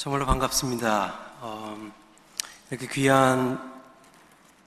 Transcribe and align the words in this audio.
정말로 0.00 0.24
반갑습니다. 0.24 1.14
어, 1.42 1.92
이렇게 2.70 2.86
귀한 2.86 3.82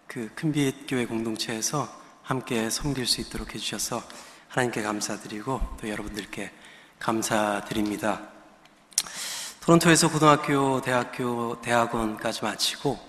그 0.06 0.30
큰빛 0.36 0.86
교회 0.88 1.08
공동체에서 1.08 1.90
함께 2.22 2.70
섬길 2.70 3.08
수 3.08 3.20
있도록 3.22 3.56
해주셔서 3.56 4.04
하나님께 4.50 4.84
감사드리고 4.84 5.60
또 5.82 5.90
여러분들께 5.90 6.52
감사드립니다. 7.00 8.22
토론토에서 9.62 10.12
고등학교, 10.12 10.82
대학교, 10.82 11.60
대학원까지 11.64 12.44
마치고 12.44 13.00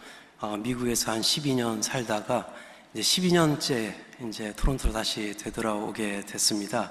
어, 0.41 0.57
미국에서 0.57 1.13
한 1.13 1.21
12년 1.21 1.83
살다가 1.83 2.49
이제 2.95 3.03
12년째 3.03 3.95
이제 4.27 4.55
토론토로 4.57 4.95
다시 4.95 5.37
되돌아오게 5.37 6.25
됐습니다. 6.25 6.91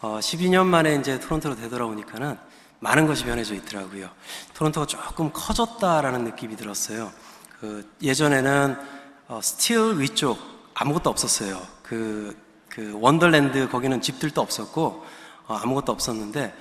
어, 0.00 0.18
12년 0.18 0.66
만에 0.66 0.96
이제 0.96 1.20
토론토로 1.20 1.54
되돌아오니까는 1.54 2.56
많은 2.80 3.06
것이 3.06 3.24
변해져 3.24 3.54
있더라고요. 3.54 4.10
토론토가 4.54 4.86
조금 4.86 5.30
커졌다라는 5.32 6.24
느낌이 6.24 6.56
들었어요. 6.56 7.12
그 7.60 7.90
예전에는 8.02 8.76
어, 9.28 9.40
스틸 9.42 10.00
위쪽 10.00 10.38
아무것도 10.74 11.10
없었어요. 11.10 11.60
그, 11.82 12.36
그 12.68 12.96
원더랜드 13.00 13.68
거기는 13.68 14.00
집들도 14.00 14.40
없었고 14.40 15.04
어, 15.46 15.54
아무것도 15.54 15.92
없었는데 15.92 16.54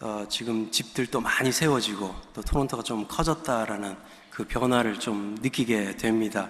어, 0.00 0.26
지금 0.28 0.70
집들도 0.70 1.20
많이 1.20 1.50
세워지고 1.50 2.14
또 2.34 2.42
토론토가 2.42 2.82
좀 2.82 3.06
커졌다라는 3.08 3.96
그 4.30 4.44
변화를 4.44 5.00
좀 5.00 5.36
느끼게 5.40 5.96
됩니다. 5.96 6.48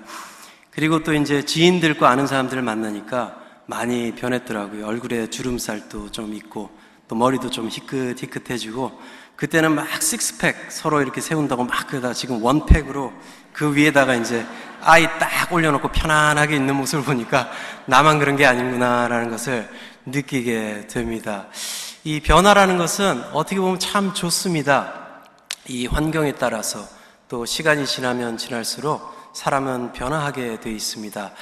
그리고 0.70 1.02
또 1.02 1.14
이제 1.14 1.44
지인들과 1.44 2.10
아는 2.10 2.26
사람들을 2.26 2.60
만나니까 2.62 3.40
많이 3.66 4.14
변했더라고요. 4.14 4.86
얼굴에 4.86 5.30
주름살도 5.30 6.10
좀 6.10 6.34
있고 6.34 6.70
또 7.08 7.14
머리도 7.14 7.50
좀 7.50 7.68
희끗희끗해지고 7.68 9.00
그때는 9.36 9.74
막 9.74 10.02
식스팩 10.02 10.70
서로 10.70 11.02
이렇게 11.02 11.20
세운다고 11.20 11.64
막 11.64 11.86
그러다 11.86 12.12
지금 12.14 12.42
원팩으로 12.42 13.12
그 13.52 13.74
위에다가 13.74 14.14
이제 14.14 14.46
아이 14.82 15.04
딱 15.18 15.52
올려놓고 15.52 15.88
편안하게 15.88 16.56
있는 16.56 16.76
모습을 16.76 17.04
보니까 17.04 17.50
나만 17.86 18.18
그런 18.18 18.36
게 18.36 18.46
아니구나라는 18.46 19.30
것을 19.30 19.68
느끼게 20.06 20.86
됩니다. 20.88 21.46
이 22.04 22.20
변화라는 22.20 22.78
것은 22.78 23.22
어떻게 23.32 23.60
보면 23.60 23.78
참 23.78 24.14
좋습니다. 24.14 25.06
이 25.68 25.86
환경에 25.86 26.32
따라서 26.32 26.86
또 27.28 27.44
시간이 27.44 27.86
지나면 27.86 28.38
지날수록 28.38 29.32
사람은 29.34 29.92
변화하게 29.92 30.60
되어 30.60 30.72
있습니다. 30.72 31.32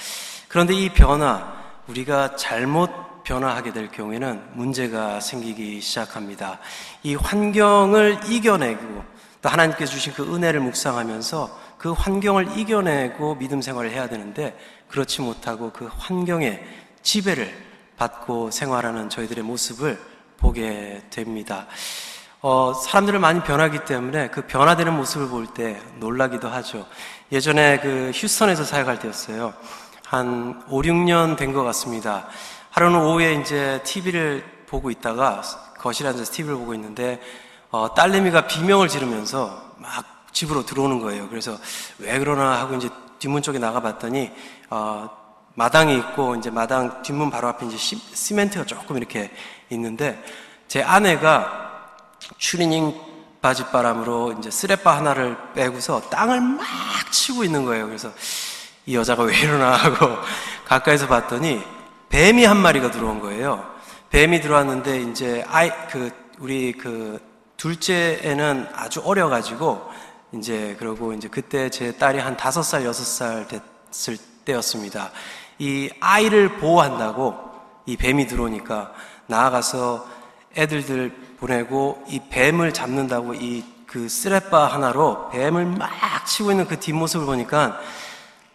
그런데 0.48 0.74
이 0.74 0.88
변화, 0.88 1.52
우리가 1.88 2.36
잘못 2.36 2.90
변화하게 3.24 3.72
될 3.72 3.90
경우에는 3.90 4.50
문제가 4.52 5.18
생기기 5.20 5.80
시작합니다. 5.80 6.58
이 7.02 7.14
환경을 7.14 8.20
이겨내고 8.26 9.02
또 9.42 9.48
하나님께 9.48 9.84
주신 9.86 10.12
그 10.12 10.22
은혜를 10.34 10.60
묵상하면서 10.60 11.64
그 11.78 11.92
환경을 11.92 12.56
이겨내고 12.56 13.34
믿음 13.36 13.60
생활을 13.60 13.90
해야 13.90 14.08
되는데 14.08 14.56
그렇지 14.88 15.22
못하고 15.22 15.70
그 15.72 15.88
환경의 15.98 16.62
지배를 17.02 17.52
받고 17.96 18.50
생활하는 18.50 19.08
저희들의 19.08 19.42
모습을 19.44 20.00
보게 20.36 21.02
됩니다. 21.10 21.66
어, 22.40 22.74
사람들을 22.74 23.18
많이 23.20 23.42
변하기 23.42 23.84
때문에 23.86 24.28
그 24.28 24.42
변화되는 24.46 24.94
모습을 24.94 25.28
볼 25.28 25.46
때 25.54 25.80
놀라기도 25.98 26.48
하죠. 26.48 26.86
예전에 27.32 27.78
그 27.80 28.10
휴스턴에서 28.14 28.64
사역할 28.64 28.98
때였어요. 28.98 29.54
한 30.06 30.62
5, 30.68 30.82
6년 30.82 31.36
된 31.36 31.52
것 31.54 31.64
같습니다. 31.64 32.28
하루는 32.74 33.02
오후에 33.02 33.34
이제 33.34 33.80
TV를 33.84 34.42
보고 34.66 34.90
있다가 34.90 35.42
거실에 35.78 36.08
앉아서 36.08 36.32
TV를 36.32 36.56
보고 36.56 36.74
있는데 36.74 37.20
어, 37.70 37.94
딸내미가 37.94 38.48
비명을 38.48 38.88
지르면서 38.88 39.76
막 39.78 40.26
집으로 40.32 40.66
들어오는 40.66 40.98
거예요. 40.98 41.28
그래서 41.28 41.56
왜 42.00 42.18
그러나 42.18 42.58
하고 42.58 42.74
이제 42.74 42.90
뒷문 43.20 43.42
쪽에 43.42 43.60
나가봤더니 43.60 44.32
어, 44.70 45.08
마당이 45.54 45.96
있고 45.98 46.34
이제 46.34 46.50
마당 46.50 47.00
뒷문 47.02 47.30
바로 47.30 47.46
앞에 47.46 47.64
이제 47.66 47.76
시, 47.76 47.96
시멘트가 47.96 48.66
조금 48.66 48.96
이렇게 48.96 49.30
있는데 49.70 50.20
제 50.66 50.82
아내가 50.82 51.92
추리닝 52.38 52.92
바짓바람으로 53.40 54.34
이제 54.40 54.50
쓰레빠 54.50 54.96
하나를 54.96 55.36
빼고서 55.54 56.10
땅을 56.10 56.40
막 56.40 56.66
치고 57.12 57.44
있는 57.44 57.64
거예요. 57.66 57.86
그래서 57.86 58.10
이 58.84 58.96
여자가 58.96 59.22
왜 59.22 59.38
이러나 59.38 59.74
하고 59.74 60.16
가까이서 60.66 61.06
봤더니 61.06 61.73
뱀이 62.14 62.44
한 62.44 62.58
마리가 62.58 62.92
들어온 62.92 63.18
거예요. 63.18 63.68
뱀이 64.10 64.40
들어왔는데 64.40 65.02
이제 65.02 65.44
아이 65.48 65.68
그 65.90 66.12
우리 66.38 66.70
그 66.70 67.20
둘째에는 67.56 68.68
아주 68.72 69.02
어려가지고 69.04 69.82
이제 70.32 70.76
그러고 70.78 71.12
이제 71.12 71.26
그때 71.26 71.68
제 71.70 71.90
딸이 71.96 72.20
한 72.20 72.36
다섯 72.36 72.62
살 72.62 72.84
여섯 72.84 73.02
살 73.02 73.48
됐을 73.48 74.16
때였습니다. 74.44 75.10
이 75.58 75.90
아이를 75.98 76.58
보호한다고 76.58 77.34
이 77.86 77.96
뱀이 77.96 78.28
들어오니까 78.28 78.92
나아가서 79.26 80.06
애들들 80.56 81.10
보내고 81.40 82.04
이 82.06 82.20
뱀을 82.30 82.72
잡는다고 82.72 83.34
이 83.34 83.74
그 83.94 84.08
쓰레빠 84.08 84.66
하나로 84.66 85.28
뱀을 85.30 85.66
막 85.66 85.88
치고 86.26 86.50
있는 86.50 86.66
그 86.66 86.80
뒷모습을 86.80 87.26
보니까 87.26 87.78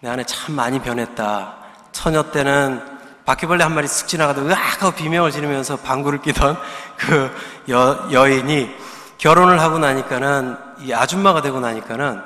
내 0.01 0.09
안에 0.09 0.25
참 0.25 0.53
많이 0.53 0.81
변했다. 0.81 1.55
처녀 1.93 2.23
때는 2.23 2.98
바퀴벌레 3.29 3.63
한 3.63 3.75
마리 3.75 3.85
쓱 3.85 4.07
지나가다 4.07 4.41
으악 4.41 4.81
하고 4.81 4.91
비명을 4.91 5.29
지르면서 5.29 5.75
방구를 5.75 6.19
끼던 6.23 6.57
그 6.97 7.29
여, 7.69 8.09
여인이 8.11 8.71
결혼을 9.19 9.61
하고 9.61 9.77
나니까는 9.77 10.57
이 10.79 10.93
아줌마가 10.93 11.43
되고 11.43 11.59
나니까는 11.59 12.23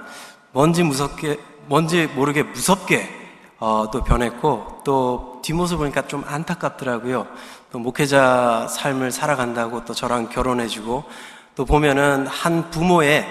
뭔지 0.53 0.81
무섭게 0.81 1.40
뭔지 1.66 2.08
모르게 2.08 2.44
무섭게 2.44 3.09
어, 3.59 3.90
또 3.92 4.02
변했고 4.02 4.84
또 4.86 5.42
뒷모습 5.44 5.80
보니까 5.80 6.08
좀 6.08 6.24
안타깝더라고요. 6.25 7.28
또 7.74 7.80
목회자 7.80 8.68
삶을 8.69 9.12
살아간다고 9.12 9.84
또 9.84 9.94
저랑 9.94 10.30
결혼해주고 10.30 11.03
또 11.56 11.66
보면은 11.66 12.28
한 12.28 12.72
부모의 12.72 13.28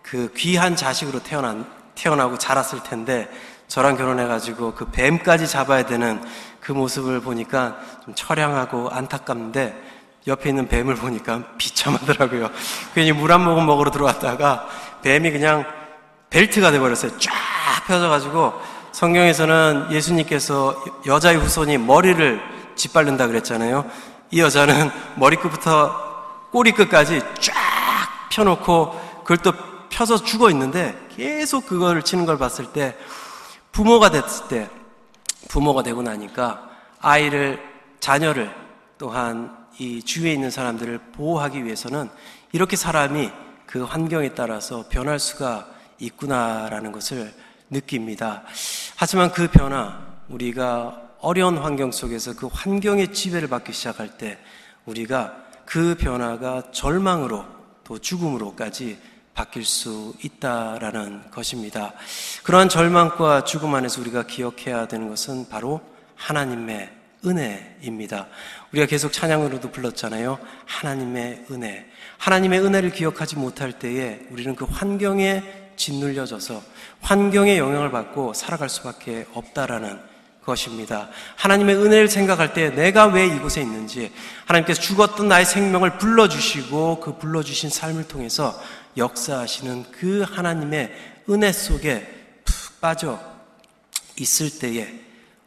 그 0.00 0.32
귀한 0.34 0.76
자식으로 0.76 1.22
태어난 1.22 1.66
태어나고 1.94 2.38
자랐을 2.38 2.82
텐데 2.82 3.28
저랑 3.68 3.96
결혼해가지고 3.96 4.74
그 4.74 4.86
뱀까지 4.86 5.46
잡아야 5.46 5.84
되는 5.84 6.22
그 6.62 6.70
모습을 6.72 7.20
보니까 7.20 7.76
좀 8.04 8.14
처량하고 8.14 8.88
안타깝는데 8.90 9.90
옆에 10.28 10.50
있는 10.50 10.68
뱀을 10.68 10.94
보니까 10.94 11.42
비참하더라고요. 11.58 12.50
괜히 12.94 13.10
물 13.10 13.32
한 13.32 13.44
모금 13.44 13.66
먹으러 13.66 13.90
들어왔다가 13.90 14.68
뱀이 15.02 15.32
그냥 15.32 15.64
벨트가 16.30 16.70
돼버렸어요. 16.70 17.18
쫙 17.18 17.32
펴져가지고 17.88 18.52
성경에서는 18.92 19.88
예수님께서 19.90 20.80
여자의 21.06 21.38
후손이 21.38 21.78
머리를 21.78 22.40
짓밟는다 22.76 23.26
그랬잖아요. 23.26 23.84
이 24.30 24.40
여자는 24.40 24.90
머리끝부터 25.16 26.48
꼬리끝까지 26.52 27.20
쫙 27.40 27.54
펴놓고 28.30 29.20
그걸 29.24 29.38
또 29.38 29.52
펴서 29.90 30.16
죽어 30.16 30.48
있는데 30.50 30.96
계속 31.16 31.66
그걸 31.66 32.02
치는 32.02 32.24
걸 32.24 32.38
봤을 32.38 32.66
때 32.66 32.96
부모가 33.72 34.10
됐을 34.10 34.46
때 34.48 34.70
부모가 35.48 35.82
되고 35.82 36.02
나니까 36.02 36.70
아이를 37.00 37.62
자녀를 38.00 38.50
또한 38.98 39.56
이 39.78 40.02
주위에 40.02 40.32
있는 40.32 40.50
사람들을 40.50 40.98
보호하기 41.12 41.64
위해서는 41.64 42.08
이렇게 42.52 42.76
사람이 42.76 43.30
그 43.66 43.84
환경에 43.84 44.30
따라서 44.34 44.84
변할 44.88 45.18
수가 45.18 45.66
있구나라는 45.98 46.92
것을 46.92 47.32
느낍니다. 47.70 48.42
하지만 48.96 49.32
그 49.32 49.48
변화, 49.48 49.98
우리가 50.28 51.00
어려운 51.20 51.56
환경 51.56 51.90
속에서 51.90 52.34
그 52.34 52.48
환경의 52.48 53.14
지배를 53.14 53.48
받기 53.48 53.72
시작할 53.72 54.18
때 54.18 54.38
우리가 54.84 55.36
그 55.64 55.94
변화가 55.94 56.72
절망으로 56.72 57.44
또 57.84 57.98
죽음으로까지 57.98 58.98
바뀔 59.34 59.64
수 59.64 60.14
있다라는 60.22 61.30
것입니다. 61.30 61.94
그러한 62.42 62.68
절망과 62.68 63.44
죽음 63.44 63.74
안에서 63.74 64.00
우리가 64.00 64.26
기억해야 64.26 64.86
되는 64.88 65.08
것은 65.08 65.48
바로 65.48 65.80
하나님의 66.16 66.90
은혜입니다. 67.24 68.26
우리가 68.72 68.86
계속 68.86 69.12
찬양으로도 69.12 69.70
불렀잖아요. 69.70 70.38
하나님의 70.66 71.46
은혜. 71.50 71.86
하나님의 72.18 72.60
은혜를 72.60 72.90
기억하지 72.90 73.36
못할 73.36 73.72
때에 73.72 74.20
우리는 74.30 74.54
그 74.54 74.64
환경에 74.64 75.42
짓눌려져서 75.76 76.62
환경의 77.00 77.58
영향을 77.58 77.90
받고 77.90 78.34
살아갈 78.34 78.68
수밖에 78.68 79.26
없다라는 79.32 80.12
것입니다. 80.44 81.08
하나님의 81.36 81.76
은혜를 81.76 82.08
생각할 82.08 82.52
때 82.52 82.70
내가 82.70 83.06
왜 83.06 83.26
이곳에 83.26 83.60
있는지 83.62 84.12
하나님께서 84.46 84.80
죽었던 84.80 85.28
나의 85.28 85.46
생명을 85.46 85.98
불러주시고 85.98 87.00
그 87.00 87.18
불러주신 87.18 87.70
삶을 87.70 88.08
통해서 88.08 88.60
역사하시는 88.96 89.84
그 89.92 90.22
하나님의 90.22 90.92
은혜 91.30 91.52
속에 91.52 92.06
푹 92.44 92.80
빠져 92.80 93.20
있을 94.18 94.58
때에 94.58 94.88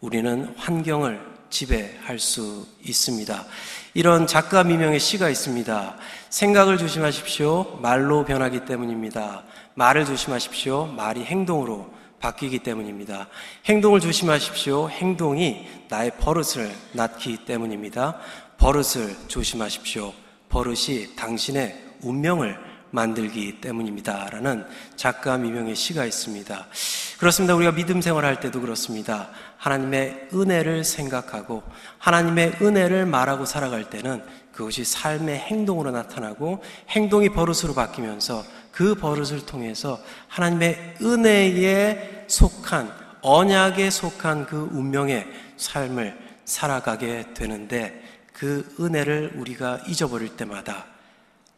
우리는 0.01 0.53
환경을 0.57 1.35
지배할 1.49 2.19
수 2.19 2.67
있습니다. 2.83 3.45
이런 3.93 4.27
작가 4.27 4.63
미명의 4.63 4.99
시가 4.99 5.29
있습니다. 5.29 5.95
생각을 6.29 6.77
조심하십시오. 6.77 7.79
말로 7.81 8.25
변하기 8.25 8.65
때문입니다. 8.65 9.43
말을 9.75 10.05
조심하십시오. 10.05 10.87
말이 10.87 11.23
행동으로 11.23 11.93
바뀌기 12.19 12.59
때문입니다. 12.59 13.27
행동을 13.65 13.99
조심하십시오. 13.99 14.89
행동이 14.89 15.67
나의 15.89 16.11
버릇을 16.19 16.73
낳기 16.93 17.45
때문입니다. 17.45 18.17
버릇을 18.57 19.15
조심하십시오. 19.27 20.13
버릇이 20.49 21.15
당신의 21.15 21.83
운명을 22.01 22.74
만들기 22.95 23.59
때문입니다. 23.61 24.29
라는 24.31 24.65
작가 24.95 25.37
미명의 25.37 25.75
시가 25.75 26.05
있습니다. 26.05 26.67
그렇습니다. 27.19 27.53
우리가 27.55 27.73
믿음 27.73 28.01
생활할 28.01 28.39
때도 28.39 28.61
그렇습니다. 28.61 29.29
하나님의 29.57 30.29
은혜를 30.33 30.83
생각하고 30.83 31.61
하나님의 31.99 32.53
은혜를 32.61 33.05
말하고 33.05 33.45
살아갈 33.45 33.89
때는 33.89 34.23
그것이 34.53 34.85
삶의 34.85 35.37
행동으로 35.37 35.91
나타나고 35.91 36.63
행동이 36.89 37.29
버릇으로 37.29 37.73
바뀌면서 37.73 38.43
그 38.71 38.95
버릇을 38.95 39.45
통해서 39.45 39.99
하나님의 40.27 40.95
은혜에 41.01 42.25
속한 42.27 42.91
언약에 43.21 43.89
속한 43.89 44.45
그 44.45 44.69
운명의 44.71 45.27
삶을 45.57 46.17
살아가게 46.45 47.33
되는데 47.33 48.01
그 48.31 48.75
은혜를 48.79 49.33
우리가 49.35 49.81
잊어버릴 49.87 50.37
때마다 50.37 50.85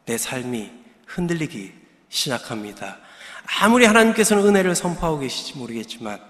내 0.06 0.16
삶이 0.16 0.77
흔들리기 1.08 1.72
시작합니다. 2.08 2.98
아무리 3.60 3.84
하나님께서는 3.86 4.46
은혜를 4.46 4.74
선포하고 4.74 5.20
계실지 5.20 5.58
모르겠지만 5.58 6.20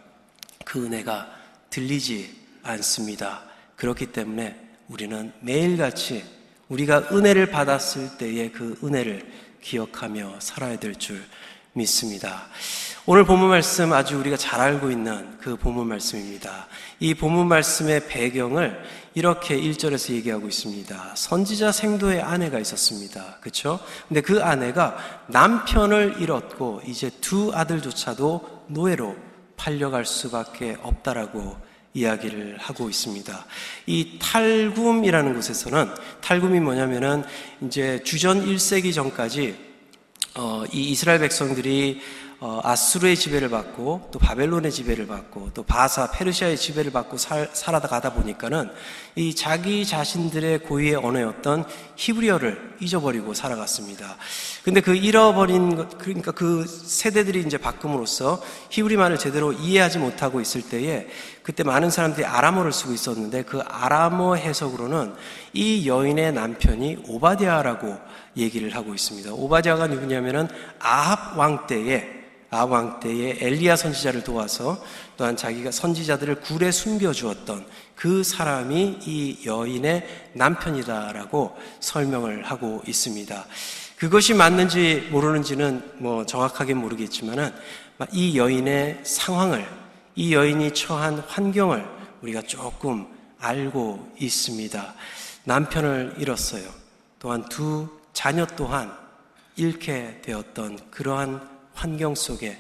그 0.65 0.85
은혜가 0.85 1.29
들리지 1.71 2.35
않습니다. 2.63 3.43
그렇기 3.77 4.07
때문에 4.07 4.57
우리는 4.89 5.33
매일같이 5.41 6.25
우리가 6.69 7.09
은혜를 7.13 7.51
받았을 7.51 8.19
때의 8.19 8.53
그 8.53 8.79
은혜를 8.83 9.31
기억하며 9.63 10.37
살아야 10.41 10.79
될 10.79 10.95
줄 10.95 11.23
믿습니다. 11.73 12.47
오늘 13.07 13.25
본문 13.25 13.49
말씀 13.49 13.93
아주 13.93 14.19
우리가 14.19 14.37
잘 14.37 14.61
알고 14.61 14.91
있는 14.91 15.39
그 15.39 15.57
본문 15.57 15.87
말씀입니다. 15.89 16.67
이 17.01 17.15
본문 17.15 17.49
말씀의 17.49 18.07
배경을 18.09 18.83
이렇게 19.15 19.61
1절에서 19.61 20.15
얘기하고 20.15 20.49
있습니다. 20.49 21.15
선지자 21.17 21.73
생도의 21.73 22.21
아내가 22.23 22.59
있었습니다. 22.59 23.39
그렇죠? 23.41 23.81
근데 24.07 24.21
그 24.21 24.43
아내가 24.43 24.97
남편을 25.29 26.17
잃었고 26.21 26.83
이제 26.87 27.11
두 27.21 27.53
아들조차도 27.55 28.65
노예로 28.69 29.17
팔려갈 29.57 30.05
수밖에 30.05 30.77
없다라고 30.83 31.57
이야기를 31.95 32.59
하고 32.59 32.89
있습니다. 32.89 33.45
이 33.87 34.19
탈굼이라는 34.21 35.35
곳에서는 35.35 35.89
탈굼이 36.21 36.61
뭐냐면은 36.61 37.25
이제 37.63 38.03
주전 38.05 38.47
1세기 38.47 38.95
전까지 38.95 39.69
어, 40.37 40.65
이 40.73 40.91
이스라엘 40.91 41.19
백성들이 41.19 42.01
어, 42.01 42.28
아수르의 42.41 43.17
지배를 43.17 43.49
받고 43.49 44.11
또 44.13 44.19
바벨론의 44.21 44.71
지배를 44.71 45.09
받고 45.09 45.51
또 45.55 45.65
바사 45.65 46.09
페르시아의 46.13 46.57
지배를 46.57 46.93
받고 46.93 47.17
살, 47.17 47.51
살아가다 47.53 48.13
보니까는 48.13 48.71
이 49.17 49.35
자기 49.35 49.85
자신들의 49.85 50.61
고유의 50.61 50.95
언어였던 50.95 51.65
히브리어를 51.97 52.77
잊어버리고 52.81 53.35
살아갔습니다. 53.35 54.17
근데 54.63 54.81
그 54.81 54.95
잃어버린 54.95 55.75
것 55.75 55.99
그러니까 55.99 56.31
그 56.31 56.65
세대들이 56.65 57.41
이제 57.41 57.59
바꿈으로써 57.59 58.41
히브리말을 58.71 59.19
제대로 59.19 59.53
이해하지 59.53 59.99
못하고 59.99 60.41
있을 60.41 60.63
때에 60.63 61.09
그때 61.43 61.65
많은 61.65 61.91
사람들이 61.91 62.25
아람어를 62.25 62.73
쓰고 62.73 62.93
있었는데 62.93 63.43
그 63.43 63.61
아람어 63.63 64.37
해석으로는 64.37 65.15
이 65.55 65.89
여인의 65.89 66.35
남편이 66.35 67.05
오바디아라고 67.09 67.99
얘기를 68.37 68.77
하고 68.77 68.95
있습니다. 68.95 69.33
오바디아가 69.33 69.89
누구냐면은 69.89 70.47
아합 70.79 71.37
왕 71.37 71.67
때에 71.67 72.19
아왕 72.51 73.01
때에 73.01 73.39
엘리야 73.41 73.77
선지자를 73.77 74.25
도와서 74.25 74.83
또한 75.17 75.37
자기가 75.37 75.71
선지자들을 75.71 76.41
굴에 76.41 76.71
숨겨 76.71 77.13
주었던 77.13 77.67
그 77.95 78.25
사람이 78.25 79.01
이 79.03 79.39
여인의 79.45 80.31
남편이다라고 80.33 81.57
설명을 81.81 82.45
하고 82.45 82.83
있습니다. 82.87 83.47
그것이 83.97 84.33
맞는지 84.33 85.09
모르는지는 85.11 85.83
뭐 85.99 86.25
정확하게 86.25 86.75
모르겠지만은 86.75 87.53
이 88.13 88.39
여인의 88.39 89.01
상황을 89.03 89.67
이 90.15 90.33
여인이 90.33 90.73
처한 90.73 91.19
환경을 91.19 91.85
우리가 92.23 92.43
조금 92.43 93.07
알고 93.41 94.15
있습니다. 94.19 94.95
남편을 95.45 96.15
잃었어요. 96.19 96.69
또한 97.19 97.45
두 97.49 97.89
자녀 98.13 98.47
또한 98.47 98.93
잃게 99.57 100.21
되었던 100.23 100.79
그러한 100.91 101.58
환경 101.79 102.15
속에 102.15 102.59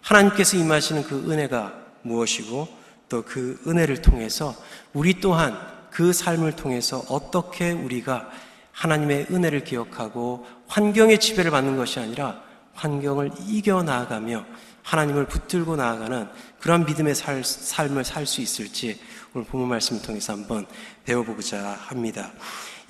하나님께서 0.00 0.56
임하시는 0.56 1.04
그 1.04 1.30
은혜가 1.30 1.74
무엇이고 2.02 2.84
또 3.08 3.22
그 3.22 3.60
은혜를 3.66 4.02
통해서 4.02 4.56
우리 4.92 5.20
또한 5.20 5.56
그 5.90 6.12
삶을 6.12 6.56
통해서 6.56 7.04
어떻게 7.08 7.70
우리가 7.70 8.28
하나님의 8.72 9.28
은혜를 9.30 9.62
기억하고 9.62 10.46
환경의 10.66 11.20
지배를 11.20 11.50
받는 11.50 11.76
것이 11.76 12.00
아니라 12.00 12.42
환경을 12.74 13.30
이겨 13.46 13.82
나아가며 13.82 14.44
하나님을 14.82 15.26
붙들고 15.26 15.76
나아가는 15.76 16.28
그런 16.58 16.84
믿음의 16.84 17.14
살, 17.14 17.44
삶을 17.44 18.04
살 18.04 18.26
수 18.26 18.40
있을지 18.40 18.98
오늘 19.32 19.46
본문 19.46 19.68
말씀을 19.68 20.02
통해서 20.02 20.32
한번 20.32 20.66
배워보고자 21.04 21.78
합니다. 21.86 22.32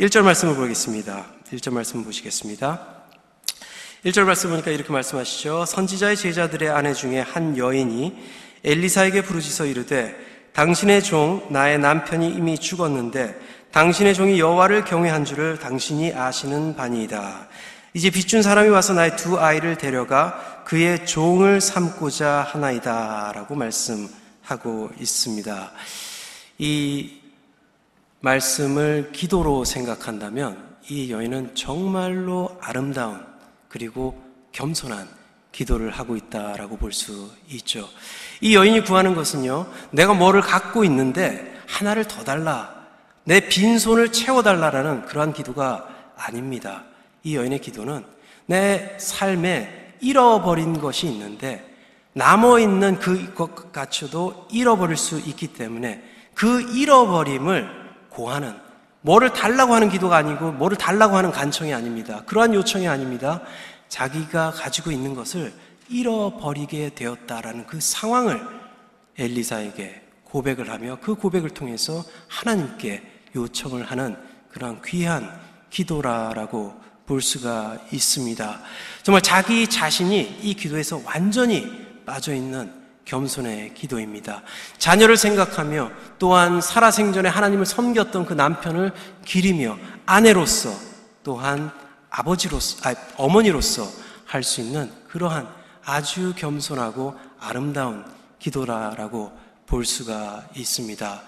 1절 0.00 0.22
말씀을 0.22 0.56
보겠습니다. 0.56 1.26
1절 1.52 1.72
말씀 1.72 2.02
보시겠습니다. 2.02 2.93
1절 4.04 4.24
말씀 4.24 4.50
보니까 4.50 4.70
이렇게 4.70 4.92
말씀하시죠. 4.92 5.64
선지자의 5.64 6.18
제자들의 6.18 6.68
아내 6.68 6.92
중에 6.92 7.20
한 7.20 7.56
여인이 7.56 8.14
엘리사에게 8.62 9.22
부르짖어 9.22 9.64
이르되 9.64 10.14
당신의 10.52 11.02
종 11.02 11.46
나의 11.48 11.78
남편이 11.78 12.28
이미 12.28 12.58
죽었는데 12.58 13.34
당신의 13.72 14.12
종이 14.12 14.38
여호와를 14.38 14.84
경외한 14.84 15.24
줄을 15.24 15.58
당신이 15.58 16.12
아시는 16.12 16.76
바니이다. 16.76 17.48
이제 17.94 18.10
빚준 18.10 18.42
사람이 18.42 18.68
와서 18.68 18.92
나의 18.92 19.16
두 19.16 19.38
아이를 19.38 19.78
데려가 19.78 20.62
그의 20.66 21.06
종을 21.06 21.62
삼고자 21.62 22.46
하나이다라고 22.46 23.54
말씀하고 23.54 24.90
있습니다. 25.00 25.72
이 26.58 27.20
말씀을 28.20 29.12
기도로 29.12 29.64
생각한다면 29.64 30.76
이 30.90 31.10
여인은 31.10 31.54
정말로 31.54 32.58
아름다운 32.60 33.33
그리고 33.74 34.16
겸손한 34.52 35.08
기도를 35.50 35.90
하고 35.90 36.16
있다라고 36.16 36.76
볼 36.76 36.92
수 36.92 37.28
있죠. 37.48 37.88
이 38.40 38.54
여인이 38.54 38.84
구하는 38.84 39.16
것은요, 39.16 39.66
내가 39.90 40.14
뭐를 40.14 40.42
갖고 40.42 40.84
있는데 40.84 41.60
하나를 41.66 42.06
더 42.06 42.22
달라. 42.22 42.72
내 43.24 43.48
빈손을 43.48 44.12
채워달라라는 44.12 45.06
그러한 45.06 45.32
기도가 45.32 45.88
아닙니다. 46.16 46.84
이 47.24 47.34
여인의 47.34 47.60
기도는 47.60 48.04
내 48.46 48.96
삶에 49.00 49.96
잃어버린 50.00 50.80
것이 50.80 51.08
있는데 51.08 51.68
남아있는 52.12 53.00
그것 53.00 53.72
가치도 53.72 54.46
잃어버릴 54.52 54.96
수 54.96 55.18
있기 55.18 55.48
때문에 55.48 56.00
그 56.34 56.62
잃어버림을 56.76 57.68
고하는 58.10 58.54
뭐를 59.04 59.34
달라고 59.34 59.74
하는 59.74 59.90
기도가 59.90 60.16
아니고 60.16 60.52
뭐를 60.52 60.78
달라고 60.78 61.14
하는 61.14 61.30
간청이 61.30 61.74
아닙니다. 61.74 62.22
그러한 62.24 62.54
요청이 62.54 62.88
아닙니다. 62.88 63.42
자기가 63.88 64.52
가지고 64.52 64.90
있는 64.90 65.14
것을 65.14 65.52
잃어버리게 65.90 66.94
되었다라는 66.94 67.66
그 67.66 67.80
상황을 67.80 68.40
엘리사에게 69.18 70.02
고백을 70.24 70.70
하며 70.70 70.96
그 71.02 71.14
고백을 71.14 71.50
통해서 71.50 72.02
하나님께 72.28 73.02
요청을 73.36 73.84
하는 73.84 74.16
그러한 74.50 74.80
귀한 74.86 75.38
기도라라고 75.68 76.74
볼 77.04 77.20
수가 77.20 77.76
있습니다. 77.92 78.60
정말 79.02 79.20
자기 79.20 79.68
자신이 79.68 80.40
이 80.42 80.54
기도에서 80.54 81.02
완전히 81.04 81.70
빠져 82.06 82.32
있는 82.32 82.72
겸손의 83.04 83.74
기도입니다. 83.74 84.42
자녀를 84.78 85.16
생각하며 85.16 85.90
또한 86.18 86.60
살아생전에 86.60 87.28
하나님을 87.28 87.66
섬겼던 87.66 88.26
그 88.26 88.32
남편을 88.32 88.92
기리며 89.24 89.78
아내로서 90.06 90.70
또한 91.22 91.70
아버지로서, 92.10 92.88
아, 92.88 92.94
어머니로서 93.16 94.04
할 94.26 94.42
수 94.42 94.60
있는 94.60 94.90
그러한 95.08 95.48
아주 95.84 96.34
겸손하고 96.36 97.14
아름다운 97.38 98.04
기도라라고 98.38 99.32
볼 99.66 99.84
수가 99.84 100.48
있습니다. 100.56 101.22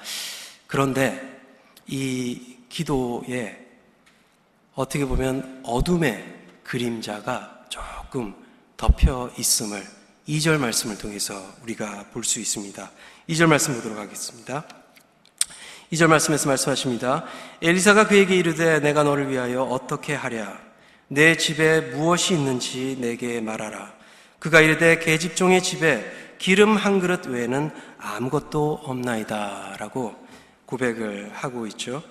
그런데 0.66 1.40
이 1.86 2.56
기도에 2.68 3.64
어떻게 4.74 5.04
보면 5.04 5.60
어둠의 5.64 6.34
그림자가 6.64 7.66
조금 7.68 8.34
덮여 8.76 9.30
있음을 9.38 9.82
2절 10.28 10.58
말씀을 10.58 10.98
통해서 10.98 11.54
우리가 11.62 12.06
볼 12.12 12.24
수 12.24 12.40
있습니다. 12.40 12.90
2절 13.28 13.46
말씀 13.46 13.74
보도록 13.74 13.98
하겠습니다. 13.98 14.66
2절 15.92 16.08
말씀에서 16.08 16.48
말씀하십니다. 16.48 17.24
엘리사가 17.62 18.08
그에게 18.08 18.36
이르되 18.36 18.80
내가 18.80 19.04
너를 19.04 19.30
위하여 19.30 19.62
어떻게 19.62 20.14
하랴 20.14 20.58
내 21.08 21.36
집에 21.36 21.80
무엇이 21.80 22.34
있는지 22.34 22.98
내게 23.00 23.40
말하라. 23.40 23.94
그가 24.40 24.60
이르되 24.60 24.98
계집종의 24.98 25.62
집에 25.62 26.04
기름 26.38 26.76
한 26.76 26.98
그릇 26.98 27.26
외에는 27.26 27.70
아무것도 27.98 28.80
없나이다. 28.82 29.76
라고 29.78 30.16
고백을 30.66 31.30
하고 31.32 31.66
있죠. 31.68 32.02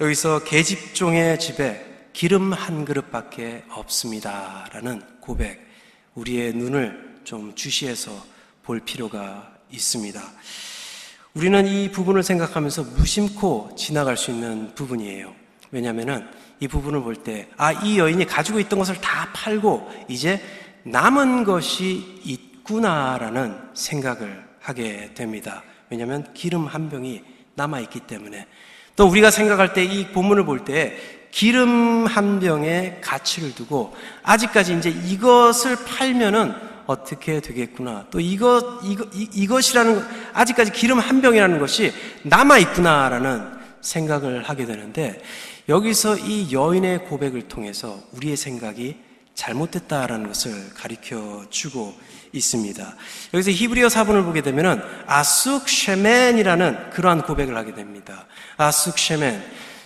여기서 0.00 0.44
계집종의 0.44 1.38
집에 1.38 2.08
기름 2.14 2.54
한 2.54 2.86
그릇밖에 2.86 3.64
없습니다. 3.68 4.66
라는 4.72 5.02
고백. 5.20 5.68
우리의 6.14 6.54
눈을 6.54 7.09
좀 7.24 7.54
주시해서 7.54 8.10
볼 8.62 8.80
필요가 8.80 9.50
있습니다. 9.70 10.20
우리는 11.34 11.66
이 11.66 11.90
부분을 11.90 12.22
생각하면서 12.22 12.82
무심코 12.96 13.74
지나갈 13.76 14.16
수 14.16 14.30
있는 14.30 14.74
부분이에요. 14.74 15.32
왜냐하면 15.70 16.30
이 16.58 16.66
부분을 16.68 17.02
볼 17.02 17.16
때, 17.16 17.48
아, 17.56 17.72
이 17.72 17.98
여인이 17.98 18.26
가지고 18.26 18.58
있던 18.60 18.78
것을 18.78 19.00
다 19.00 19.30
팔고 19.32 19.88
이제 20.08 20.42
남은 20.82 21.44
것이 21.44 22.20
있구나라는 22.24 23.56
생각을 23.74 24.44
하게 24.60 25.12
됩니다. 25.14 25.62
왜냐하면 25.88 26.26
기름 26.34 26.66
한 26.66 26.88
병이 26.90 27.22
남아있기 27.54 28.00
때문에. 28.00 28.46
또 28.96 29.06
우리가 29.08 29.30
생각할 29.30 29.72
때 29.72 29.84
이 29.84 30.08
본문을 30.08 30.44
볼 30.44 30.64
때 30.64 30.98
기름 31.30 32.06
한 32.06 32.40
병에 32.40 32.98
가치를 33.00 33.54
두고 33.54 33.94
아직까지 34.22 34.76
이제 34.76 34.90
이것을 34.90 35.76
팔면은 35.84 36.69
어떻게 36.90 37.40
되겠구나. 37.40 38.06
또 38.10 38.18
이것, 38.18 38.80
이것, 38.82 39.08
이것이라는, 39.12 40.04
아직까지 40.32 40.72
기름 40.72 40.98
한 40.98 41.22
병이라는 41.22 41.60
것이 41.60 41.92
남아있구나라는 42.24 43.60
생각을 43.80 44.42
하게 44.42 44.66
되는데 44.66 45.22
여기서 45.68 46.18
이 46.18 46.52
여인의 46.52 47.04
고백을 47.04 47.42
통해서 47.42 48.00
우리의 48.12 48.36
생각이 48.36 48.96
잘못됐다라는 49.34 50.26
것을 50.26 50.74
가리켜 50.74 51.44
주고 51.48 51.94
있습니다. 52.32 52.96
여기서 53.34 53.50
히브리어 53.52 53.88
사본을 53.88 54.24
보게 54.24 54.42
되면은 54.42 54.82
아숙 55.06 55.68
쉐멘이라는 55.68 56.90
그러한 56.90 57.22
고백을 57.22 57.56
하게 57.56 57.72
됩니다. 57.72 58.26
아숙 58.56 58.98
쉐멘. 58.98 59.42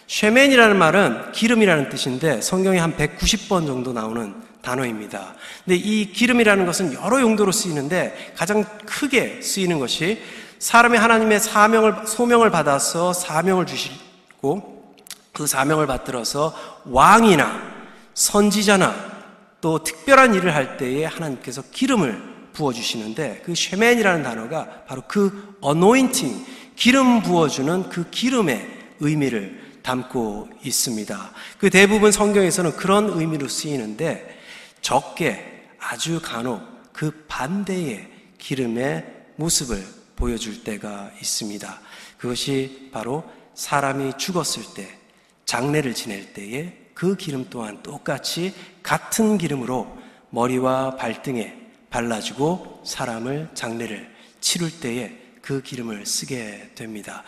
쉐멘이라는 0.07 0.77
말은 0.79 1.33
기름이라는 1.33 1.91
뜻인데 1.91 2.41
성경에 2.41 2.79
한 2.79 2.97
190번 2.97 3.67
정도 3.67 3.93
나오는 3.93 4.35
단어입니다. 4.65 5.35
근데 5.65 5.77
이 5.77 6.11
기름이라는 6.13 6.67
것은 6.67 6.95
여러 6.95 7.21
용도로 7.21 7.53
쓰이는데 7.53 8.33
가장 8.37 8.65
크게 8.87 9.41
쓰이는 9.43 9.79
것이 9.79 10.21
사람이 10.59 10.97
하나님의 10.97 11.41
사명을 11.41 12.07
소명을 12.07 12.51
받아서 12.51 13.13
사명을 13.13 13.67
주시고 13.67 14.95
그 15.33 15.47
사명을 15.47 15.87
받들어서 15.87 16.83
왕이나 16.87 17.75
선지자나 18.15 19.15
또 19.61 19.83
특별한 19.83 20.35
일을 20.35 20.55
할 20.55 20.77
때에 20.77 21.05
하나님께서 21.05 21.63
기름을 21.71 22.35
부어 22.53 22.73
주시는데 22.73 23.43
그 23.45 23.55
쉐멘이라는 23.55 24.23
단어가 24.23 24.85
바로 24.87 25.03
그 25.07 25.59
anointing 25.65 26.45
기름 26.77 27.23
부어 27.23 27.49
주는 27.49 27.89
그 27.89 28.09
기름의 28.11 28.69
의미를 29.01 29.61
담고 29.83 30.49
있습니다. 30.65 31.31
그 31.59 31.69
대부분 31.69 32.11
성경에서는 32.11 32.77
그런 32.77 33.11
의미로 33.19 33.49
쓰이는데 33.49 34.44
적게 34.85 35.67
아주 35.79 36.21
간혹 36.23 36.63
그 36.93 37.25
반대의 37.27 38.07
기름의 38.37 39.05
모습을 39.37 39.83
보여줄 40.15 40.63
때가 40.63 41.11
있습니다. 41.21 41.81
그것이 42.19 42.91
바로 42.93 43.25
사람이 43.55 44.19
죽었을 44.19 44.63
때, 44.75 44.87
장례를 45.47 45.95
지낼 45.95 46.35
때에 46.35 46.77
그 46.93 47.17
기름 47.17 47.47
또한 47.49 47.83
똑같이 47.83 48.55
같은 48.83 49.39
기름으로 49.39 49.99
머리와 50.29 50.97
발등에 50.97 51.57
발라주고 51.89 52.83
사람을 52.85 53.51
장례를 53.55 54.15
치룰 54.41 54.71
때에 54.81 55.19
그 55.41 55.63
기름을 55.63 56.05
쓰게 56.05 56.73
됩니다. 56.75 57.25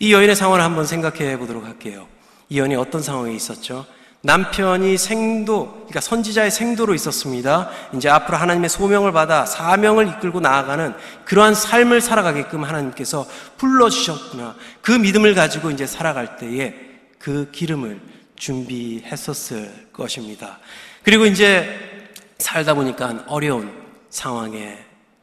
이 0.00 0.12
여인의 0.12 0.34
상황을 0.34 0.60
한번 0.60 0.86
생각해 0.86 1.38
보도록 1.38 1.66
할게요. 1.66 2.08
이 2.48 2.58
여인이 2.58 2.74
어떤 2.74 3.00
상황에 3.00 3.32
있었죠? 3.32 3.86
남편이 4.26 4.98
생도, 4.98 5.70
그러니까 5.72 6.00
선지자의 6.00 6.50
생도로 6.50 6.94
있었습니다. 6.94 7.70
이제 7.94 8.08
앞으로 8.08 8.36
하나님의 8.36 8.68
소명을 8.68 9.12
받아 9.12 9.46
사명을 9.46 10.08
이끌고 10.08 10.40
나아가는 10.40 10.94
그러한 11.24 11.54
삶을 11.54 12.00
살아가게끔 12.00 12.64
하나님께서 12.64 13.24
불러주셨구나. 13.56 14.56
그 14.82 14.90
믿음을 14.90 15.36
가지고 15.36 15.70
이제 15.70 15.86
살아갈 15.86 16.38
때에 16.38 16.74
그 17.20 17.50
기름을 17.52 18.00
준비했었을 18.34 19.90
것입니다. 19.92 20.58
그리고 21.04 21.24
이제 21.24 22.10
살다 22.38 22.74
보니까 22.74 23.24
어려운 23.28 23.72
상황에 24.10 24.78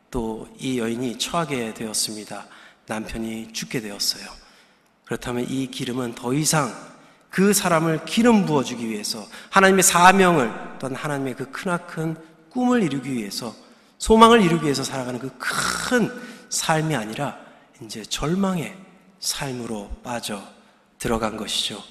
또 0.10 0.48
이 0.60 0.80
여인이 0.80 1.18
처하게 1.18 1.74
되었습니다. 1.74 2.46
남편이 2.86 3.52
죽게 3.52 3.82
되었어요. 3.82 4.24
그렇다면 5.04 5.46
이 5.50 5.68
기름은 5.68 6.16
더 6.16 6.34
이상 6.34 6.93
그 7.34 7.52
사람을 7.52 8.06
기름 8.06 8.46
부어주기 8.46 8.88
위해서 8.88 9.28
하나님의 9.50 9.82
사명을 9.82 10.54
또한 10.78 10.96
하나님의 10.96 11.34
그 11.36 11.50
크나큰 11.50 12.16
꿈을 12.52 12.84
이루기 12.84 13.12
위해서 13.12 13.56
소망을 13.98 14.40
이루기 14.40 14.66
위해서 14.66 14.84
살아가는 14.84 15.20
그 15.20 15.32
큰 15.40 16.12
삶이 16.50 16.96
아니라 16.96 17.36
이제 17.82 18.04
절망의 18.04 18.76
삶으로 19.20 19.90
빠져 20.04 20.44
들어간 21.00 21.36
것이죠. 21.36 21.82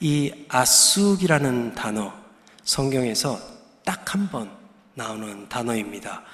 이 0.00 0.32
아숙이라는 0.48 1.74
단어 1.76 2.12
성경에서 2.64 3.38
딱 3.84 4.12
한 4.14 4.28
번 4.30 4.50
나오는 4.94 5.48
단어입니다. 5.48 6.24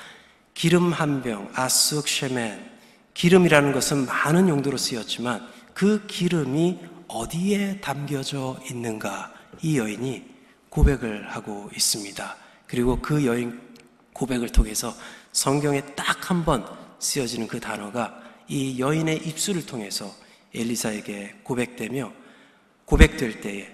기름 0.55 0.91
한 0.93 1.23
병, 1.23 1.51
아숙 1.55 2.09
쉐멘. 2.09 2.73
기름이라는 3.13 3.73
것은 3.73 4.07
많은 4.07 4.49
용도로 4.49 4.79
쓰였지만 4.79 5.47
그 5.75 6.07
기름이 6.07 6.81
어디에 7.09 7.81
담겨져 7.81 8.59
있는가 8.71 9.33
이 9.63 9.79
여인이 9.79 10.25
고백을 10.69 11.31
하고 11.31 11.71
있습니다. 11.75 12.37
그리고 12.67 13.01
그 13.01 13.25
여인 13.27 13.61
고백을 14.13 14.49
통해서 14.51 14.95
성경에 15.33 15.81
딱 15.95 16.31
한 16.31 16.45
번 16.45 16.65
쓰여지는 16.99 17.47
그 17.49 17.61
단어가 17.61 18.19
이 18.49 18.79
여인의 18.81 19.27
입술을 19.29 19.67
통해서 19.67 20.11
엘리사에게 20.55 21.41
고백되며 21.43 22.13
고백될 22.87 23.41
때에 23.41 23.69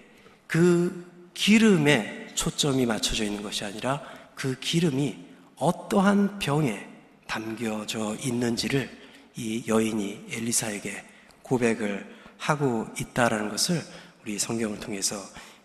그 0.47 1.31
기름에 1.35 2.29
초점이 2.35 2.87
맞춰져 2.87 3.25
있는 3.25 3.43
것이 3.43 3.65
아니라 3.65 4.03
그 4.35 4.59
기름이 4.59 5.17
어떠한 5.57 6.39
병에 6.39 6.89
담겨져 7.27 8.17
있는지를 8.17 8.91
이 9.37 9.63
여인이 9.69 10.27
엘리사에게 10.31 11.05
고백을 11.43 12.20
하고 12.41 12.89
있다라는 12.99 13.51
것을 13.51 13.81
우리 14.23 14.39
성경을 14.39 14.81
통해서 14.81 15.17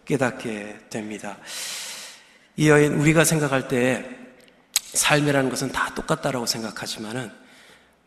깨닫게 0.05 0.81
됩니다. 0.89 1.37
이 2.57 2.69
여인 2.69 2.93
우리가 2.93 3.23
생각할 3.23 3.67
때 3.67 4.05
삶이라는 4.77 5.49
것은 5.49 5.71
다 5.71 5.93
똑같다라고 5.95 6.45
생각하지만은 6.45 7.31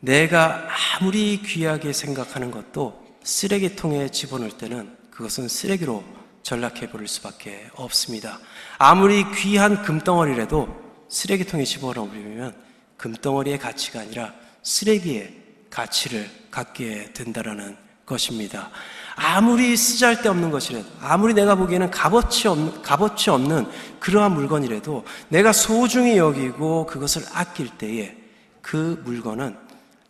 내가 0.00 0.68
아무리 1.00 1.42
귀하게 1.42 1.92
생각하는 1.92 2.50
것도 2.50 3.18
쓰레기통에 3.24 4.10
집어넣을 4.10 4.52
때는 4.52 4.96
그것은 5.10 5.48
쓰레기로 5.48 6.04
전락해 6.42 6.90
버릴 6.90 7.08
수밖에 7.08 7.68
없습니다. 7.74 8.38
아무리 8.78 9.24
귀한 9.34 9.82
금덩어리라도 9.82 10.68
쓰레기통에 11.08 11.64
집어넣으면 11.64 12.54
금덩어리의 12.96 13.58
가치가 13.58 14.00
아니라 14.00 14.34
쓰레기의 14.62 15.34
가치를 15.70 16.30
갖게 16.50 17.12
된다라는 17.12 17.87
것입니다. 18.08 18.70
아무리 19.14 19.76
쓰잘데없는 19.76 20.50
것이라도, 20.50 20.86
아무리 21.00 21.34
내가 21.34 21.54
보기에는 21.56 21.90
값어치 21.90 22.48
없는, 22.48 22.82
값어치 22.82 23.30
없는 23.30 23.66
그러한 24.00 24.32
물건이라도 24.32 25.04
내가 25.28 25.52
소중히 25.52 26.16
여기고 26.16 26.86
그것을 26.86 27.22
아낄 27.34 27.68
때에 27.76 28.16
그 28.62 29.00
물건은 29.04 29.56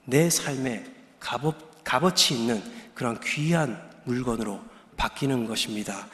내 0.05 0.31
삶에 0.31 0.85
값어, 1.21 1.55
값어치 1.85 2.35
있는 2.35 2.63
그런 2.95 3.19
귀한 3.25 3.81
물건으로 4.05 4.61
바뀌는 4.97 5.47
것입니다. 5.47 6.07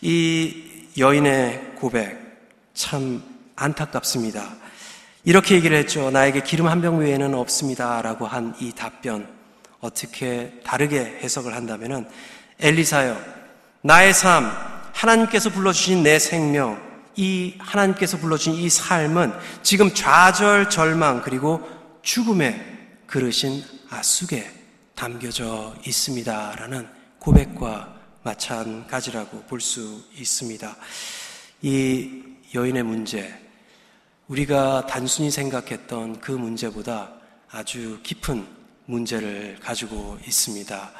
이 0.00 0.54
여인의 0.98 1.74
고백 1.76 2.18
참 2.74 3.22
안타깝습니다. 3.56 4.54
이렇게 5.24 5.54
얘기를 5.54 5.76
했죠. 5.76 6.10
나에게 6.10 6.42
기름 6.42 6.66
한 6.66 6.80
병 6.80 6.98
외에는 6.98 7.34
없습니다. 7.34 8.00
라고 8.02 8.26
한 8.26 8.54
이 8.60 8.72
답변. 8.72 9.41
어떻게 9.82 10.60
다르게 10.64 11.00
해석을 11.22 11.54
한다면은 11.54 12.08
엘리사요. 12.60 13.20
나의 13.82 14.14
삶, 14.14 14.50
하나님께서 14.94 15.50
불러주신 15.50 16.04
내 16.04 16.18
생명, 16.18 16.80
이 17.16 17.56
하나님께서 17.58 18.16
불러주신 18.16 18.54
이 18.54 18.70
삶은 18.70 19.32
지금 19.62 19.92
좌절, 19.92 20.70
절망, 20.70 21.20
그리고 21.22 21.60
죽음의 22.02 22.64
그릇인 23.06 23.64
아숙에 23.90 24.48
담겨져 24.94 25.74
있습니다. 25.84 26.54
라는 26.56 26.88
고백과 27.18 27.94
마찬가지라고 28.22 29.42
볼 29.42 29.60
수 29.60 30.04
있습니다. 30.16 30.76
이 31.62 32.22
여인의 32.54 32.84
문제, 32.84 33.34
우리가 34.28 34.86
단순히 34.86 35.30
생각했던 35.32 36.20
그 36.20 36.30
문제보다 36.30 37.10
아주 37.50 37.98
깊은 38.04 38.61
문제를 38.86 39.58
가지고 39.60 40.18
있습니다. 40.26 40.90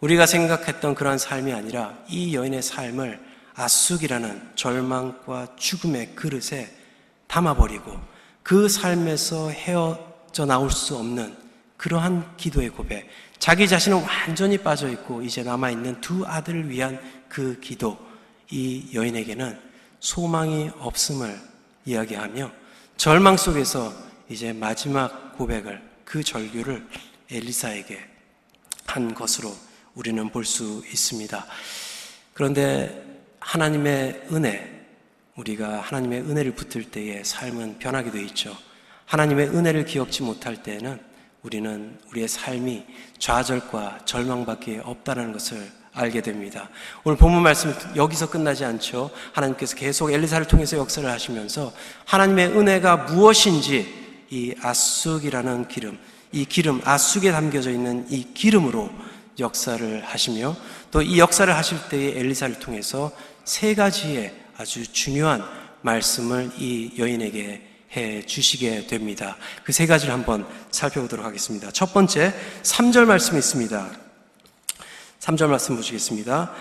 우리가 0.00 0.26
생각했던 0.26 0.94
그러한 0.94 1.18
삶이 1.18 1.52
아니라 1.52 1.96
이 2.08 2.34
여인의 2.34 2.62
삶을 2.62 3.20
아숙이라는 3.54 4.52
절망과 4.56 5.56
죽음의 5.56 6.14
그릇에 6.14 6.68
담아버리고 7.26 7.98
그 8.42 8.68
삶에서 8.68 9.50
헤어져 9.50 10.46
나올 10.46 10.70
수 10.70 10.96
없는 10.96 11.36
그러한 11.76 12.36
기도의 12.36 12.70
고백, 12.70 13.08
자기 13.38 13.66
자신은 13.66 14.02
완전히 14.04 14.56
빠져 14.56 14.88
있고 14.88 15.22
이제 15.22 15.42
남아 15.42 15.70
있는 15.70 16.00
두 16.00 16.24
아들을 16.24 16.70
위한 16.70 17.00
그 17.28 17.58
기도, 17.58 17.98
이 18.50 18.90
여인에게는 18.94 19.58
소망이 19.98 20.70
없음을 20.78 21.40
이야기하며 21.84 22.52
절망 22.96 23.36
속에서 23.36 23.92
이제 24.28 24.52
마지막 24.52 25.36
고백을 25.36 25.82
그 26.04 26.22
절규를 26.22 26.86
엘리사에게 27.32 27.98
한 28.86 29.14
것으로 29.14 29.54
우리는 29.94 30.28
볼 30.30 30.44
수 30.44 30.82
있습니다. 30.90 31.46
그런데 32.34 33.04
하나님의 33.40 34.28
은혜, 34.32 34.86
우리가 35.36 35.80
하나님의 35.80 36.20
은혜를 36.22 36.54
붙을 36.54 36.90
때에 36.90 37.22
삶은 37.24 37.78
변하게 37.78 38.10
되어 38.10 38.22
있죠. 38.22 38.56
하나님의 39.06 39.48
은혜를 39.48 39.84
기억지 39.84 40.22
못할 40.22 40.62
때에는 40.62 41.00
우리는 41.42 41.98
우리의 42.10 42.28
삶이 42.28 42.84
좌절과 43.18 44.04
절망밖에 44.04 44.80
없다는 44.84 45.32
것을 45.32 45.70
알게 45.92 46.22
됩니다. 46.22 46.70
오늘 47.04 47.18
본문 47.18 47.42
말씀 47.42 47.74
여기서 47.96 48.30
끝나지 48.30 48.64
않죠. 48.64 49.10
하나님께서 49.32 49.76
계속 49.76 50.10
엘리사를 50.10 50.46
통해서 50.46 50.78
역사를 50.78 51.08
하시면서 51.08 51.72
하나님의 52.06 52.48
은혜가 52.56 52.96
무엇인지 52.96 54.26
이 54.30 54.54
아숙이라는 54.62 55.68
기름, 55.68 55.98
이 56.32 56.44
기름, 56.44 56.80
아숙에 56.84 57.30
담겨져 57.30 57.70
있는 57.70 58.06
이 58.10 58.32
기름으로 58.34 58.90
역사를 59.38 60.04
하시며 60.04 60.56
또 60.90 61.02
이 61.02 61.18
역사를 61.18 61.54
하실 61.54 61.78
때에 61.88 62.18
엘리사를 62.18 62.58
통해서 62.58 63.12
세 63.44 63.74
가지의 63.74 64.34
아주 64.56 64.90
중요한 64.92 65.42
말씀을 65.82 66.50
이 66.58 66.92
여인에게 66.98 67.68
해 67.96 68.24
주시게 68.24 68.86
됩니다. 68.86 69.36
그 69.64 69.72
세 69.72 69.86
가지를 69.86 70.14
한번 70.14 70.46
살펴보도록 70.70 71.24
하겠습니다. 71.26 71.70
첫 71.70 71.92
번째, 71.92 72.32
3절 72.62 73.04
말씀이 73.04 73.38
있습니다. 73.38 73.90
3절 75.20 75.46
말씀 75.48 75.76
보시겠습니다. 75.76 76.52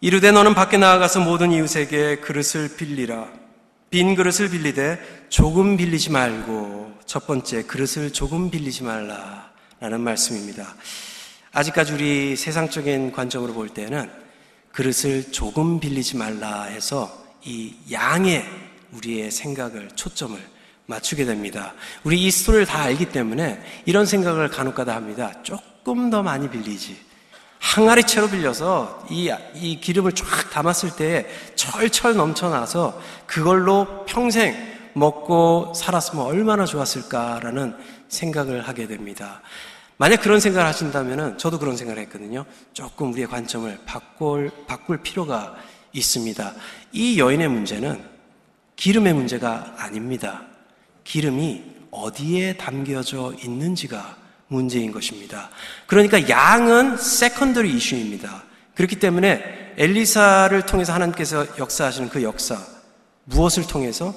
이르되 0.00 0.32
너는 0.32 0.54
밖에 0.54 0.76
나아가서 0.76 1.20
모든 1.20 1.50
이웃에게 1.52 2.16
그릇을 2.16 2.76
빌리라. 2.76 3.28
빈 3.90 4.14
그릇을 4.14 4.50
빌리되 4.50 5.26
조금 5.28 5.76
빌리지 5.76 6.10
말고 6.10 6.83
첫 7.06 7.26
번째 7.26 7.62
그릇을 7.64 8.12
조금 8.12 8.50
빌리지 8.50 8.82
말라. 8.82 9.52
라는 9.80 10.00
말씀입니다. 10.00 10.74
아직까지 11.52 11.92
우리 11.92 12.36
세상적인 12.36 13.12
관점으로 13.12 13.52
볼 13.52 13.68
때는 13.68 14.10
그릇을 14.72 15.30
조금 15.30 15.78
빌리지 15.78 16.16
말라 16.16 16.62
해서 16.64 17.24
이 17.44 17.74
양의 17.92 18.44
우리의 18.92 19.30
생각을 19.30 19.90
초점을 19.94 20.40
맞추게 20.86 21.24
됩니다. 21.26 21.74
우리 22.02 22.22
이 22.22 22.30
스토리를 22.30 22.66
다 22.66 22.82
알기 22.82 23.10
때문에 23.10 23.62
이런 23.84 24.06
생각을 24.06 24.48
간혹 24.48 24.74
가다 24.74 24.94
합니다. 24.94 25.32
조금 25.42 26.10
더 26.10 26.22
많이 26.22 26.48
빌리지. 26.48 26.96
항아리 27.58 28.04
채로 28.04 28.28
빌려서 28.28 29.06
이, 29.10 29.32
이 29.54 29.80
기름을 29.80 30.12
쫙 30.12 30.50
담았을 30.50 30.96
때 30.96 31.28
철철 31.56 32.14
넘쳐나서 32.14 33.00
그걸로 33.26 34.04
평생 34.06 34.73
먹고 34.94 35.72
살았으면 35.74 36.24
얼마나 36.24 36.64
좋았을까라는 36.64 37.76
생각을 38.08 38.66
하게 38.66 38.86
됩니다. 38.86 39.42
만약 39.96 40.22
그런 40.22 40.40
생각을 40.40 40.66
하신다면 40.66 41.38
저도 41.38 41.58
그런 41.58 41.76
생각을 41.76 42.02
했거든요. 42.02 42.44
조금 42.72 43.12
우리의 43.12 43.28
관점을 43.28 43.78
바꿀, 43.86 44.50
바꿀 44.66 45.02
필요가 45.02 45.54
있습니다. 45.92 46.52
이 46.92 47.18
여인의 47.18 47.48
문제는 47.48 48.02
기름의 48.76 49.14
문제가 49.14 49.74
아닙니다. 49.78 50.42
기름이 51.04 51.62
어디에 51.90 52.56
담겨져 52.56 53.32
있는지가 53.40 54.16
문제인 54.48 54.90
것입니다. 54.90 55.50
그러니까 55.86 56.28
양은 56.28 56.96
secondary 56.96 57.72
이슈입니다. 57.74 58.42
그렇기 58.74 58.98
때문에 58.98 59.74
엘리사를 59.76 60.66
통해서 60.66 60.92
하나님께서 60.92 61.46
역사하시는 61.58 62.08
그 62.08 62.22
역사, 62.22 62.58
무엇을 63.24 63.66
통해서? 63.66 64.14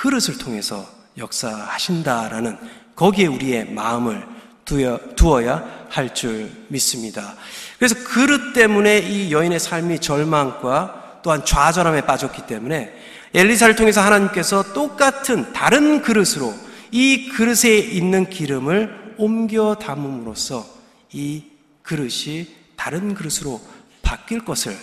그릇을 0.00 0.38
통해서 0.38 0.88
역사하신다라는 1.18 2.56
거기에 2.94 3.26
우리의 3.26 3.72
마음을 3.72 4.26
두어 4.64 5.44
야 5.44 5.80
할 5.90 6.14
줄 6.14 6.50
믿습니다. 6.68 7.34
그래서 7.78 7.96
그릇 8.04 8.52
때문에 8.52 9.00
이 9.00 9.32
여인의 9.32 9.58
삶이 9.58 9.98
절망과 9.98 11.20
또한 11.22 11.44
좌절함에 11.44 12.02
빠졌기 12.02 12.46
때문에 12.46 12.94
엘리사를 13.34 13.74
통해서 13.76 14.00
하나님께서 14.00 14.72
똑같은 14.72 15.52
다른 15.52 16.00
그릇으로 16.00 16.54
이 16.92 17.28
그릇에 17.28 17.76
있는 17.78 18.30
기름을 18.30 19.14
옮겨 19.18 19.74
담음으로써 19.74 20.64
이 21.12 21.44
그릇이 21.82 22.46
다른 22.76 23.14
그릇으로 23.14 23.60
바뀔 24.02 24.44
것을 24.44 24.76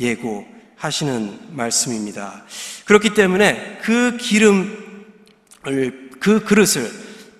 예고 0.00 0.46
하시는 0.82 1.38
말씀입니다. 1.50 2.42
그렇기 2.86 3.14
때문에 3.14 3.78
그 3.82 4.16
기름을, 4.16 6.10
그 6.18 6.44
그릇을 6.44 6.90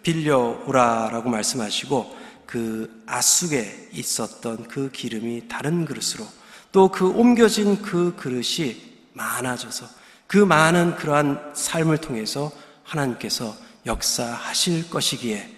빌려오라라고 0.05 1.29
말씀하시고 1.29 2.17
그 2.47 3.03
아숙에 3.07 3.89
있었던 3.93 4.69
그 4.69 4.93
기름이 4.93 5.49
다른 5.49 5.85
그릇으로 5.85 6.25
또 6.71 6.89
그 6.89 7.09
옮겨진 7.09 7.83
그 7.83 8.15
그릇이 8.17 8.77
많아져서 9.15 9.87
그 10.29 10.37
많은 10.37 10.95
그러한 10.95 11.53
삶을 11.55 11.99
통해서 11.99 12.53
하나님께서 12.85 13.57
역사하실 13.87 14.89
것이기에 14.89 15.51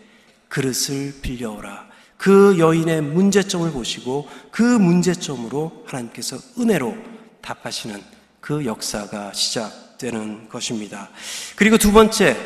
그릇을 0.48 1.20
빌려오라. 1.20 1.86
그 2.16 2.58
여인의 2.58 3.02
문제점을 3.02 3.70
보시고 3.72 4.26
그 4.50 4.62
문제점으로 4.62 5.84
하나님께서 5.86 6.38
은혜로 6.58 7.13
답하시는 7.44 8.02
그 8.40 8.64
역사가 8.64 9.32
시작되는 9.32 10.48
것입니다. 10.48 11.10
그리고 11.56 11.76
두 11.78 11.92
번째, 11.92 12.36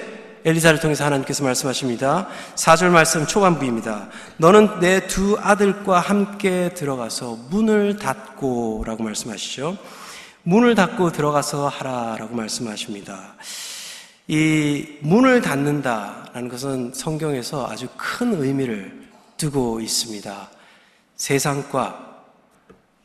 엘리사를 0.45 0.81
통해서 0.81 1.05
하나님께서 1.05 1.45
말씀하십니다. 1.45 2.29
4절 2.55 2.91
말씀 2.91 3.27
초반부입니다. 3.27 4.09
너는 4.39 4.81
내 4.81 5.07
두 5.07 5.39
아들과 5.41 6.01
함께 6.01 6.71
들어가서 6.75 7.39
문을 7.51 7.97
닫고 7.97 8.85
라고 8.87 9.03
말씀하시죠. 9.03 9.77
문을 10.43 10.75
닫고 10.75 11.13
들어가서 11.13 11.69
하라 11.69 12.17
라고 12.19 12.35
말씀하십니다. 12.35 13.35
이 14.29 14.99
문을 15.01 15.41
닫는다라는 15.41 16.49
것은 16.49 16.93
성경에서 16.95 17.67
아주 17.69 17.89
큰 17.97 18.41
의미를 18.43 19.09
두고 19.37 19.81
있습니다. 19.81 20.51
세상과 21.17 22.25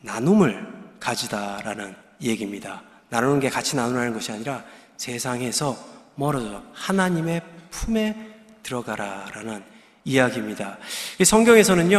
나눔을 0.02 0.83
가지다라는 1.04 1.94
얘기입니다. 2.22 2.82
나누는 3.10 3.38
게 3.38 3.50
같이 3.50 3.76
나누라는 3.76 4.14
것이 4.14 4.32
아니라 4.32 4.64
세상에서 4.96 5.76
멀어져 6.14 6.62
하나님의 6.72 7.42
품에 7.70 8.16
들어가라라는 8.62 9.62
이야기입니다. 10.06 10.78
성경에서는요, 11.22 11.98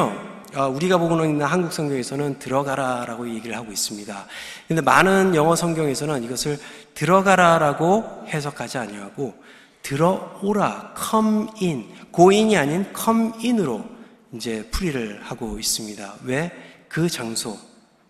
어, 0.55 0.67
우리가 0.69 0.97
보고 0.97 1.23
있는 1.23 1.45
한국 1.45 1.71
성경에서는 1.71 2.39
들어가라라고 2.39 3.29
얘기를 3.29 3.55
하고 3.55 3.71
있습니다. 3.71 4.25
근데 4.67 4.81
많은 4.81 5.35
영어 5.35 5.55
성경에서는 5.55 6.23
이것을 6.23 6.57
들어가라라고 6.95 8.25
해석하지 8.27 8.79
아니하고 8.79 9.35
들어오라, 9.83 10.95
come 10.97 11.47
in, 11.61 11.85
고인이 12.11 12.57
아닌 12.57 12.85
come 12.97 13.33
in으로 13.43 13.85
이제 14.33 14.67
풀이를 14.71 15.21
하고 15.21 15.59
있습니다. 15.59 16.15
왜? 16.23 16.51
그 16.87 17.07
장소, 17.07 17.57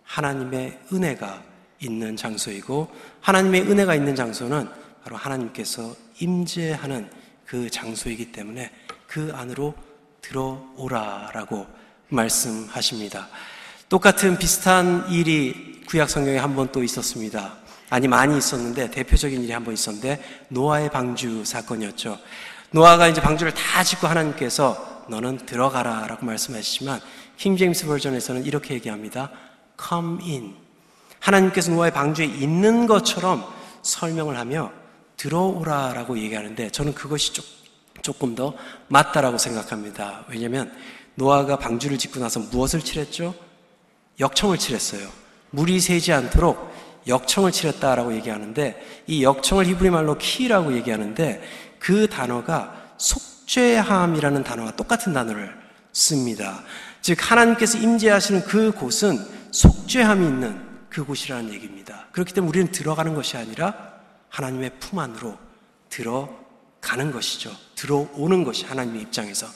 하나님의 0.06 0.80
은혜가 0.92 1.42
있는 1.80 2.16
장소이고 2.16 2.88
하나님의 3.20 3.62
은혜가 3.62 3.94
있는 3.94 4.14
장소는 4.14 4.68
바로 5.04 5.16
하나님께서 5.16 5.94
임재하는 6.20 7.10
그 7.44 7.68
장소이기 7.70 8.32
때문에 8.32 8.70
그 9.06 9.30
안으로 9.34 9.74
들어오라라고 10.22 11.66
말씀하십니다. 12.08 13.28
똑같은 13.88 14.36
비슷한 14.38 15.06
일이 15.10 15.82
구약 15.86 16.10
성경에 16.10 16.38
한 16.38 16.54
번 16.56 16.72
또 16.72 16.82
있었습니다. 16.82 17.54
아니 17.90 18.08
많이 18.08 18.36
있었는데 18.36 18.90
대표적인 18.90 19.42
일이 19.42 19.52
한 19.52 19.62
번 19.64 19.74
있었는데 19.74 20.46
노아의 20.48 20.90
방주 20.90 21.44
사건이었죠. 21.44 22.18
노아가 22.72 23.06
이제 23.06 23.20
방주를 23.20 23.54
다 23.54 23.84
짓고 23.84 24.08
하나님께서 24.08 25.04
너는 25.08 25.46
들어가라 25.46 26.06
라고 26.08 26.26
말씀하시지만 26.26 27.00
킹제임스 27.36 27.86
버전에서는 27.86 28.44
이렇게 28.44 28.74
얘기합니다. 28.74 29.30
Come 29.80 30.22
in. 30.22 30.54
하나님께서 31.20 31.72
노아의 31.72 31.92
방주에 31.92 32.26
있는 32.26 32.86
것처럼 32.86 33.44
설명을 33.82 34.38
하며 34.38 34.70
들어오라 35.16 35.92
라고 35.94 36.18
얘기하는데 36.18 36.70
저는 36.70 36.94
그것이 36.94 37.32
조금 38.02 38.34
더 38.34 38.54
맞다라고 38.88 39.38
생각합니다. 39.38 40.24
왜냐하면 40.28 40.72
노아가 41.14 41.56
방주를 41.58 41.98
짓고 41.98 42.20
나서 42.20 42.40
무엇을 42.40 42.80
칠했죠? 42.80 43.34
역청을 44.20 44.58
칠했어요. 44.58 45.08
물이 45.50 45.80
새지 45.80 46.12
않도록 46.12 46.72
역청을 47.06 47.52
칠했다라고 47.52 48.14
얘기하는데 48.16 49.04
이 49.06 49.22
역청을 49.22 49.66
히브리 49.66 49.90
말로 49.90 50.18
키라고 50.18 50.74
얘기하는데 50.74 51.42
그 51.78 52.08
단어가 52.08 52.74
속죄함이라는 52.98 54.42
단어와 54.44 54.72
똑같은 54.72 55.12
단어를 55.12 55.56
씁니다. 55.92 56.62
즉 57.00 57.18
하나님께서 57.30 57.78
임재하시는 57.78 58.44
그 58.44 58.72
곳은 58.72 59.35
속죄함이 59.56 60.26
있는 60.26 60.60
그곳이라는 60.90 61.50
얘기입니다. 61.54 62.08
그렇기 62.12 62.34
때문에 62.34 62.50
우리는 62.50 62.72
들어가는 62.72 63.14
것이 63.14 63.38
아니라 63.38 63.94
하나님의 64.28 64.72
품 64.78 64.98
안으로 64.98 65.38
들어가는 65.88 67.10
것이죠. 67.10 67.50
들어오는 67.74 68.44
것이 68.44 68.66
하나님의 68.66 69.00
입장에서. 69.02 69.46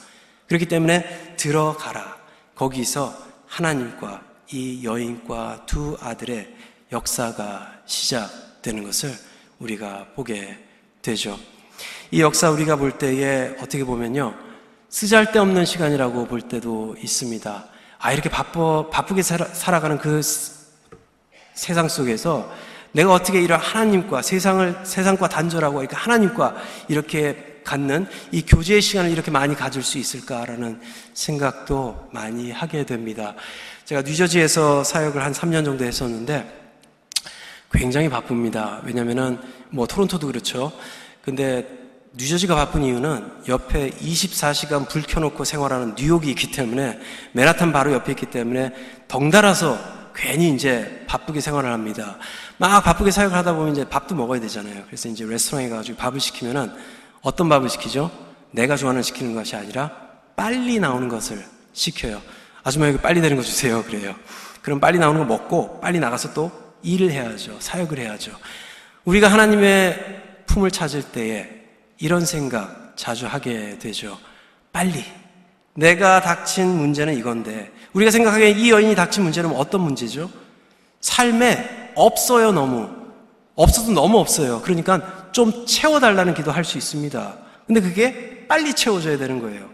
그렇기 0.47 0.65
때문에 0.65 1.35
들어가라. 1.37 2.17
거기서 2.55 3.15
하나님과 3.45 4.23
이 4.51 4.83
여인과 4.83 5.67
두 5.67 5.95
아들의 6.01 6.51
역사가 6.91 7.81
시작되는 7.85 8.83
것을 8.83 9.13
우리가 9.59 10.07
보게 10.15 10.57
되죠. 11.03 11.39
이 12.09 12.21
역사 12.21 12.49
우리가 12.49 12.75
볼 12.75 12.97
때에 12.97 13.55
어떻게 13.59 13.83
보면요. 13.83 14.33
쓰잘데 14.89 15.37
없는 15.37 15.65
시간이라고 15.65 16.25
볼 16.25 16.41
때도 16.41 16.95
있습니다. 16.99 17.70
아, 18.01 18.11
이렇게 18.11 18.29
바쁘, 18.29 18.89
바쁘게 18.91 19.21
살아, 19.21 19.45
살아 19.45 19.79
가는 19.79 19.99
그 19.99 20.21
세상 21.53 21.87
속에서 21.87 22.51
내가 22.93 23.13
어떻게 23.13 23.41
이런 23.41 23.59
하나님과 23.59 24.23
세상을, 24.23 24.79
세상과 24.83 25.29
단절하고 25.29 25.81
이렇게 25.81 25.95
하나님과 25.95 26.55
이렇게 26.87 27.61
갖는 27.63 28.07
이 28.31 28.41
교제의 28.41 28.81
시간을 28.81 29.11
이렇게 29.11 29.29
많이 29.29 29.55
가질 29.55 29.83
수 29.83 29.99
있을까라는 29.99 30.81
생각도 31.13 32.09
많이 32.11 32.51
하게 32.51 32.85
됩니다. 32.85 33.35
제가 33.85 34.01
뉴저지에서 34.01 34.83
사역을 34.83 35.23
한 35.23 35.31
3년 35.31 35.63
정도 35.63 35.85
했었는데 35.85 36.59
굉장히 37.71 38.09
바쁩니다. 38.09 38.81
왜냐면은 38.83 39.39
뭐 39.69 39.85
토론토도 39.85 40.25
그렇죠. 40.25 40.71
근데 41.21 41.80
뉴저지가 42.13 42.55
바쁜 42.55 42.83
이유는 42.83 43.43
옆에 43.47 43.89
24시간 43.91 44.87
불 44.87 45.01
켜놓고 45.01 45.45
생활하는 45.45 45.95
뉴욕이 45.95 46.29
있기 46.31 46.51
때문에 46.51 46.99
맨하탄 47.31 47.71
바로 47.71 47.93
옆에 47.93 48.11
있기 48.11 48.25
때문에 48.25 48.73
덩달아서 49.07 50.11
괜히 50.13 50.53
이제 50.53 51.05
바쁘게 51.07 51.39
생활을 51.39 51.71
합니다. 51.71 52.17
막 52.57 52.81
바쁘게 52.83 53.11
사역을 53.11 53.35
하다 53.37 53.53
보면 53.53 53.71
이제 53.71 53.87
밥도 53.87 54.13
먹어야 54.15 54.41
되잖아요. 54.41 54.83
그래서 54.87 55.07
이제 55.07 55.25
레스토랑에 55.25 55.69
가가지고 55.69 55.97
밥을 55.97 56.19
시키면은 56.19 56.73
어떤 57.21 57.47
밥을 57.47 57.69
시키죠? 57.69 58.11
내가 58.51 58.75
좋아하는 58.75 59.03
시키는 59.03 59.33
것이 59.33 59.55
아니라 59.55 59.91
빨리 60.35 60.79
나오는 60.79 61.07
것을 61.07 61.41
시켜요. 61.71 62.21
아줌마 62.63 62.89
여기 62.89 62.97
빨리 62.97 63.21
되는 63.21 63.37
거 63.37 63.41
주세요. 63.41 63.83
그래요. 63.83 64.13
그럼 64.61 64.81
빨리 64.81 64.99
나오는 64.99 65.17
거 65.17 65.25
먹고 65.25 65.79
빨리 65.79 65.99
나가서 65.99 66.33
또 66.33 66.51
일을 66.83 67.09
해야죠. 67.09 67.55
사역을 67.59 67.99
해야죠. 67.99 68.33
우리가 69.05 69.29
하나님의 69.29 70.43
품을 70.47 70.71
찾을 70.71 71.03
때에 71.03 71.60
이런 72.01 72.25
생각 72.25 72.93
자주 72.95 73.27
하게 73.27 73.77
되죠. 73.77 74.17
빨리. 74.73 75.05
내가 75.75 76.19
닥친 76.19 76.67
문제는 76.67 77.15
이건데, 77.15 77.71
우리가 77.93 78.11
생각하기에 78.11 78.49
이 78.49 78.71
여인이 78.71 78.95
닥친 78.95 79.23
문제는 79.23 79.55
어떤 79.55 79.81
문제죠? 79.81 80.29
삶에 80.99 81.93
없어요, 81.95 82.51
너무. 82.51 82.89
없어도 83.55 83.91
너무 83.91 84.17
없어요. 84.17 84.61
그러니까 84.61 85.29
좀 85.31 85.65
채워달라는 85.65 86.33
기도 86.33 86.51
할 86.51 86.65
수 86.65 86.77
있습니다. 86.77 87.37
근데 87.67 87.79
그게 87.79 88.47
빨리 88.47 88.73
채워져야 88.73 89.17
되는 89.17 89.39
거예요. 89.39 89.69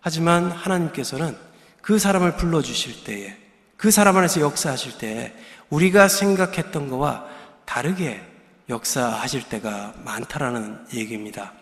하지만 0.00 0.50
하나님께서는 0.50 1.36
그 1.82 1.98
사람을 1.98 2.36
불러주실 2.36 3.04
때에, 3.04 3.36
그 3.76 3.90
사람 3.90 4.16
안에서 4.16 4.40
역사하실 4.40 4.98
때에 4.98 5.32
우리가 5.68 6.08
생각했던 6.08 6.88
것과 6.88 7.28
다르게 7.66 8.22
역사하실 8.70 9.48
때가 9.48 9.94
많다라는 10.04 10.86
얘기입니다. 10.94 11.52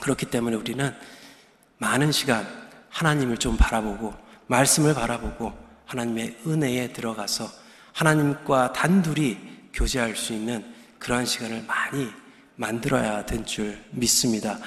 그렇기 0.00 0.26
때문에 0.26 0.56
우리는 0.56 0.92
많은 1.78 2.10
시간 2.10 2.44
하나님을 2.90 3.38
좀 3.38 3.56
바라보고 3.56 4.12
말씀을 4.48 4.92
바라보고 4.92 5.52
하나님의 5.86 6.38
은혜에 6.46 6.92
들어가서 6.92 7.48
하나님과 7.92 8.72
단둘이 8.72 9.38
교제할 9.72 10.16
수 10.16 10.32
있는 10.32 10.64
그러한 10.98 11.24
시간을 11.26 11.64
많이 11.64 12.10
만들어야 12.56 13.24
된 13.24 13.44
줄 13.44 13.80
믿습니다. 13.92 14.58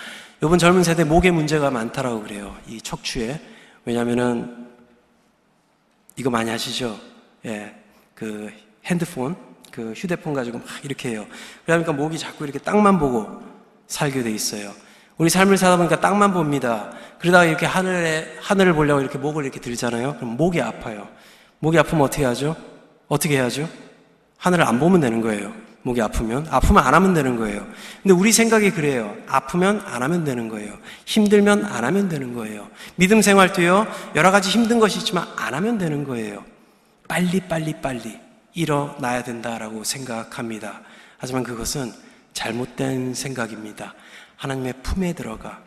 이번 0.42 0.58
젊은 0.58 0.84
세대 0.84 1.04
목에 1.04 1.30
문제가 1.32 1.72
많다라고 1.72 2.24
그래요. 2.24 2.58
이 2.68 2.82
척추에. 2.82 3.40
왜냐면은 3.84 4.68
이거 6.16 6.30
많이 6.30 6.50
하시죠? 6.50 7.00
예. 7.46 7.76
그 8.14 8.52
핸드폰, 8.86 9.36
그 9.76 9.92
휴대폰 9.94 10.34
가지고 10.34 10.60
막 10.60 10.68
이렇게 10.84 11.10
해요. 11.10 11.26
그러니까 11.66 11.92
목이 11.92 12.18
자꾸 12.18 12.46
이렇게 12.46 12.60
땅만 12.60 12.98
보고 12.98 13.42
살게 13.88 14.24
돼 14.24 14.32
있어요. 14.32 14.72
우리 15.18 15.30
삶을 15.30 15.58
살다 15.58 15.76
보니까 15.76 16.00
땅만 16.00 16.34
봅니다. 16.34 16.92
그러다가 17.20 17.44
이렇게 17.44 17.66
하늘에, 17.66 18.38
하늘을 18.40 18.74
보려고 18.74 19.02
이렇게 19.02 19.18
목을 19.18 19.44
이렇게 19.44 19.60
들잖아요. 19.60 20.16
그럼 20.16 20.38
목이 20.38 20.62
아파요. 20.62 21.10
목이 21.60 21.78
아프면 21.78 22.06
어떻게 22.06 22.24
하죠? 22.24 22.56
어떻게 23.10 23.36
해야죠? 23.36 23.68
하늘을 24.38 24.66
안 24.66 24.80
보면 24.80 25.02
되는 25.02 25.20
거예요. 25.22 25.54
목이 25.84 26.02
아프면. 26.02 26.48
아프면 26.50 26.84
안 26.84 26.94
하면 26.94 27.14
되는 27.14 27.36
거예요. 27.36 27.66
근데 28.02 28.14
우리 28.14 28.32
생각이 28.32 28.72
그래요. 28.72 29.16
아프면 29.28 29.82
안 29.86 30.04
하면 30.04 30.24
되는 30.24 30.48
거예요. 30.48 30.74
힘들면 31.06 31.66
안 31.66 31.84
하면 31.84 32.08
되는 32.10 32.34
거예요. 32.34 32.68
믿음 32.96 33.22
생활도요, 33.22 33.88
여러 34.16 34.32
가지 34.32 34.50
힘든 34.50 34.80
것이 34.80 35.00
있지만 35.00 35.28
안 35.36 35.54
하면 35.54 35.78
되는 35.78 36.04
거예요. 36.06 36.44
빨리, 37.08 37.40
빨리, 37.42 37.74
빨리. 37.82 38.25
일어나야 38.56 39.24
된다라고 39.24 39.84
생각합니다. 39.84 40.82
하지만 41.18 41.44
그것은 41.44 41.94
잘못된 42.34 43.14
생각입니다. 43.14 43.94
하나님의 44.38 44.82
품에 44.82 45.14
들어가 45.14 45.62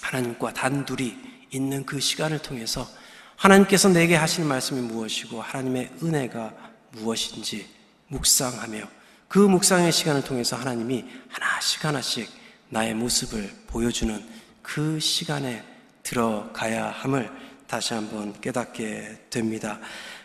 하나님과 0.00 0.54
단둘이 0.54 1.16
있는 1.50 1.84
그 1.84 2.00
시간을 2.00 2.38
통해서 2.38 2.88
하나님께서 3.36 3.88
내게 3.88 4.16
하시는 4.16 4.48
말씀이 4.48 4.80
무엇이고 4.80 5.42
하나님의 5.42 5.90
은혜가 6.02 6.54
무엇인지 6.92 7.68
묵상하며 8.08 8.88
그 9.28 9.38
묵상의 9.38 9.92
시간을 9.92 10.22
통해서 10.22 10.56
하나님이 10.56 11.04
하나씩 11.28 11.84
하나씩 11.84 12.30
나의 12.68 12.94
모습을 12.94 13.52
보여주는 13.66 14.24
그 14.62 14.98
시간에 15.00 15.62
들어가야 16.02 16.90
함을 16.90 17.30
다시 17.66 17.94
한번 17.94 18.40
깨닫게 18.40 19.26
됩니다. 19.30 19.80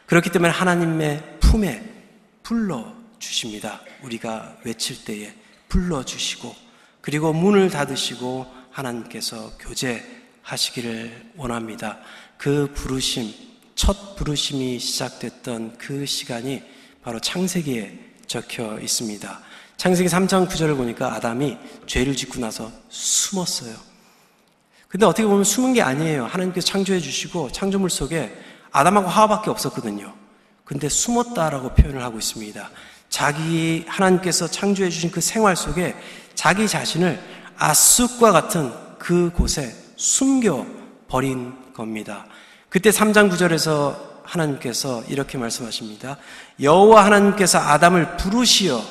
그렇기 0.05 0.29
때문에 0.29 0.51
하나님의 0.51 1.39
품에 1.51 1.83
불러 2.43 2.93
주십니다. 3.19 3.81
우리가 4.03 4.55
외칠 4.63 5.03
때에 5.03 5.33
불러 5.67 6.05
주시고 6.05 6.55
그리고 7.01 7.33
문을 7.33 7.69
닫으시고 7.69 8.47
하나님께서 8.71 9.51
교제하시기를 9.59 11.33
원합니다. 11.35 11.99
그 12.37 12.71
부르심, 12.73 13.33
첫 13.75 14.15
부르심이 14.15 14.79
시작됐던 14.79 15.77
그 15.77 16.05
시간이 16.05 16.63
바로 17.03 17.19
창세기에 17.19 17.99
적혀 18.27 18.79
있습니다. 18.79 19.41
창세기 19.75 20.07
3장 20.07 20.47
9절을 20.47 20.77
보니까 20.77 21.15
아담이 21.15 21.57
죄를 21.85 22.15
짓고 22.15 22.39
나서 22.39 22.71
숨었어요. 22.87 23.75
근데 24.87 25.05
어떻게 25.05 25.27
보면 25.27 25.43
숨은 25.43 25.73
게 25.73 25.81
아니에요. 25.81 26.27
하나님께서 26.27 26.65
창조해 26.65 27.01
주시고 27.01 27.51
창조물 27.51 27.89
속에 27.89 28.33
아담하고 28.71 29.09
하와밖에 29.09 29.49
없었거든요. 29.49 30.20
근데 30.71 30.87
숨었다라고 30.87 31.73
표현을 31.73 32.01
하고 32.01 32.17
있습니다. 32.17 32.69
자기 33.09 33.83
하나님께서 33.89 34.47
창조해 34.47 34.89
주신 34.89 35.11
그 35.11 35.19
생활 35.19 35.57
속에 35.57 35.93
자기 36.33 36.65
자신을 36.65 37.21
아쑥과 37.57 38.31
같은 38.31 38.71
그 38.97 39.31
곳에 39.31 39.75
숨겨 39.97 40.65
버린 41.09 41.73
겁니다. 41.73 42.25
그때 42.69 42.89
3장 42.89 43.29
9절에서 43.29 43.97
하나님께서 44.23 45.03
이렇게 45.09 45.37
말씀하십니다. 45.37 46.15
여호와 46.61 47.03
하나님께서 47.03 47.59
아담을 47.59 48.15
부르시어 48.15 48.81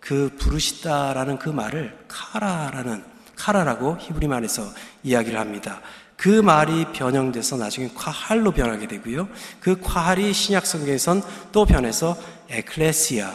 그 0.00 0.36
부르시다라는 0.38 1.38
그 1.38 1.48
말을 1.48 2.04
카라라는 2.06 3.02
카라라고 3.34 3.96
히브리 3.98 4.28
말에서 4.28 4.62
이야기를 5.02 5.40
합니다. 5.40 5.80
그 6.24 6.40
말이 6.40 6.86
변형돼서 6.94 7.58
나중에 7.58 7.88
콰할로 7.88 8.50
변하게 8.50 8.88
되고요. 8.88 9.28
그 9.60 9.78
콰할이 9.78 10.32
신약 10.32 10.64
성경에선 10.64 11.22
또 11.52 11.66
변해서 11.66 12.16
에클레시아, 12.48 13.30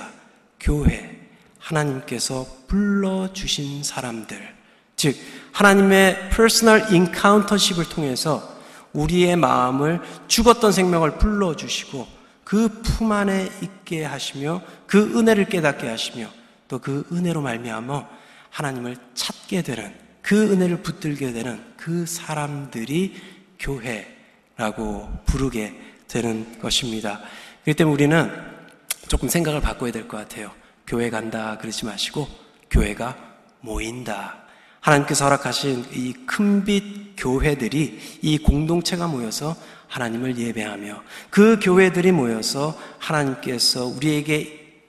교회, 0.60 1.19
하나님께서 1.60 2.47
불러 2.65 3.32
주신 3.32 3.84
사람들, 3.84 4.56
즉 4.95 5.15
하나님의 5.52 6.32
personal 6.32 6.92
encountership을 6.92 7.89
통해서 7.89 8.58
우리의 8.93 9.36
마음을 9.36 10.02
죽었던 10.28 10.71
생명을 10.71 11.19
불러 11.19 11.56
주시고 11.56 12.08
그 12.43 12.69
품 12.82 13.12
안에 13.12 13.52
있게 13.62 14.04
하시며 14.04 14.63
그 14.88 15.15
은혜를 15.15 15.45
깨닫게 15.45 15.88
하시며 15.88 16.28
또 16.67 16.80
그 16.80 17.06
은혜로 17.12 17.41
말미암아 17.43 18.08
하나님을 18.49 18.97
찾게 19.13 19.62
되는 19.62 19.93
그 20.23 20.52
은혜를 20.52 20.82
붙들게 20.82 21.34
되는 21.34 21.69
그 21.80 22.06
사람들이 22.06 23.15
교회라고 23.58 25.10
부르게 25.26 25.80
되는 26.10 26.60
것입니다. 26.60 27.22
그렇기 27.63 27.78
때문에 27.78 27.94
우리는 27.94 28.32
조금 29.08 29.30
생각을 29.30 29.62
바꿔야 29.62 29.89
될 29.92 30.06
것 30.06 30.18
같아요. 30.18 30.52
교회 30.86 31.10
간다 31.10 31.58
그러지 31.58 31.86
마시고 31.86 32.28
교회가 32.70 33.15
모인다. 33.62 34.39
하나님께서 34.82 35.24
허락하신 35.26 35.86
이 35.94 36.26
큰 36.28 36.65
빛 36.65 37.15
교회들이 37.15 38.20
이 38.22 38.38
공동체가 38.39 39.08
모여서 39.08 39.56
하나님을 39.88 40.38
예배하며 40.38 41.02
그 41.30 41.60
교회들이 41.62 42.12
모여서 42.12 42.78
하나님께서 43.00 43.86
우리에게 43.86 44.82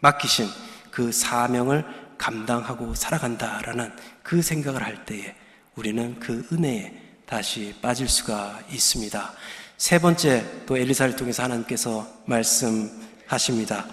맡기신 0.00 0.48
그 0.90 1.12
사명을 1.12 1.84
감당하고 2.18 2.94
살아간다라는 2.94 3.90
그 4.22 4.42
생각을 4.42 4.82
할 4.82 5.04
때에 5.06 5.34
우리는 5.76 6.18
그 6.20 6.46
은혜에 6.52 6.92
다시 7.26 7.74
빠질 7.82 8.08
수가 8.08 8.60
있습니다. 8.70 9.32
세 9.76 9.98
번째 9.98 10.44
또 10.66 10.76
엘리사를 10.76 11.16
통해서 11.16 11.42
하나님께서 11.42 12.06
말씀하십니다. 12.26 13.86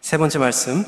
세 0.00 0.18
번째 0.18 0.38
말씀 0.38 0.84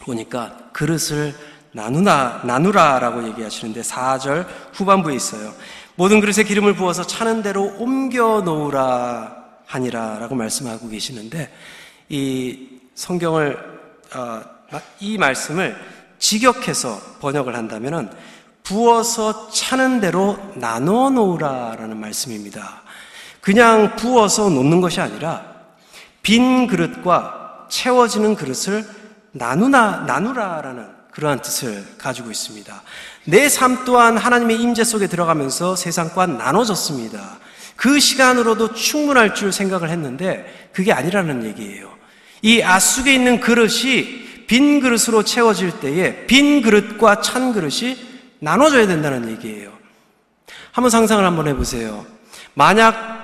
보니까 0.00 0.70
그릇을 0.72 1.34
나누나 1.72 2.42
나누라라고 2.44 3.28
얘기하시는데 3.28 3.82
4절 3.82 4.46
후반부에 4.72 5.14
있어요. 5.14 5.54
모든 5.94 6.20
그릇에 6.20 6.42
기름을 6.42 6.74
부어서 6.74 7.06
차는 7.06 7.42
대로 7.42 7.72
옮겨 7.78 8.40
놓으라 8.40 9.36
하니라라고 9.66 10.34
말씀하고 10.34 10.88
계시는데 10.88 11.52
이 12.08 12.80
성경을 12.96 13.56
어, 14.16 14.42
이 14.98 15.16
말씀을 15.16 15.76
직역해서 16.18 17.18
번역을 17.20 17.54
한다면은 17.54 18.10
부어서 18.70 19.50
차는 19.50 20.00
대로 20.00 20.38
나눠 20.54 21.10
놓으라라는 21.10 21.98
말씀입니다. 21.98 22.82
그냥 23.40 23.96
부어서 23.96 24.48
놓는 24.48 24.80
것이 24.80 25.00
아니라 25.00 25.44
빈 26.22 26.68
그릇과 26.68 27.66
채워지는 27.68 28.36
그릇을 28.36 28.86
나누나 29.32 30.04
나누라라는 30.06 30.86
그러한 31.10 31.42
뜻을 31.42 31.84
가지고 31.98 32.30
있습니다. 32.30 32.82
내 33.24 33.48
삶 33.48 33.84
또한 33.84 34.16
하나님의 34.16 34.60
임재 34.60 34.84
속에 34.84 35.08
들어가면서 35.08 35.74
세상과 35.74 36.26
나눠졌습니다. 36.26 37.38
그 37.74 37.98
시간으로도 37.98 38.74
충분할 38.74 39.34
줄 39.34 39.50
생각을 39.50 39.90
했는데 39.90 40.70
그게 40.72 40.92
아니라는 40.92 41.44
얘기예요. 41.44 41.90
이 42.42 42.62
앗속에 42.62 43.12
있는 43.12 43.40
그릇이 43.40 44.46
빈 44.46 44.80
그릇으로 44.80 45.24
채워질 45.24 45.80
때에 45.80 46.26
빈 46.26 46.62
그릇과 46.62 47.20
찬 47.20 47.52
그릇이 47.52 48.09
나눠져야 48.40 48.86
된다는 48.86 49.28
얘기예요. 49.30 49.72
한번 50.72 50.90
상상을 50.90 51.24
한번 51.24 51.46
해보세요. 51.48 52.04
만약 52.54 53.20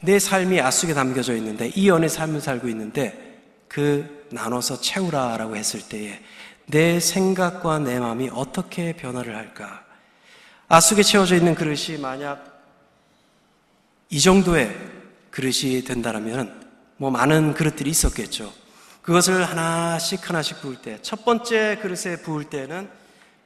내 0.00 0.18
삶이 0.18 0.60
앗속에 0.60 0.94
담겨져 0.94 1.34
있는데 1.36 1.70
이 1.74 1.88
연의 1.88 2.08
삶을 2.08 2.40
살고 2.40 2.68
있는데 2.68 3.40
그 3.68 4.26
나눠서 4.30 4.80
채우라라고 4.80 5.56
했을 5.56 5.80
때에 5.88 6.20
내 6.66 7.00
생각과 7.00 7.80
내 7.80 7.98
마음이 7.98 8.30
어떻게 8.32 8.92
변화를 8.94 9.36
할까? 9.36 9.84
앗속에 10.68 11.02
채워져 11.02 11.36
있는 11.36 11.54
그릇이 11.54 11.98
만약 12.00 12.52
이 14.10 14.20
정도의 14.20 14.76
그릇이 15.30 15.84
된다면 15.84 16.60
뭐 16.96 17.10
많은 17.10 17.54
그릇들이 17.54 17.90
있었겠죠. 17.90 18.52
그것을 19.02 19.44
하나씩 19.44 20.28
하나씩 20.28 20.60
부을 20.60 20.76
때, 20.76 20.98
첫 21.02 21.24
번째 21.24 21.78
그릇에 21.82 22.16
부을 22.22 22.44
때는 22.44 22.88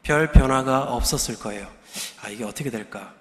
별 0.07 0.31
변화가 0.31 0.95
없었을 0.95 1.37
거예요. 1.37 1.66
아, 2.23 2.29
이게 2.29 2.45
어떻게 2.45 2.71
될까? 2.71 3.12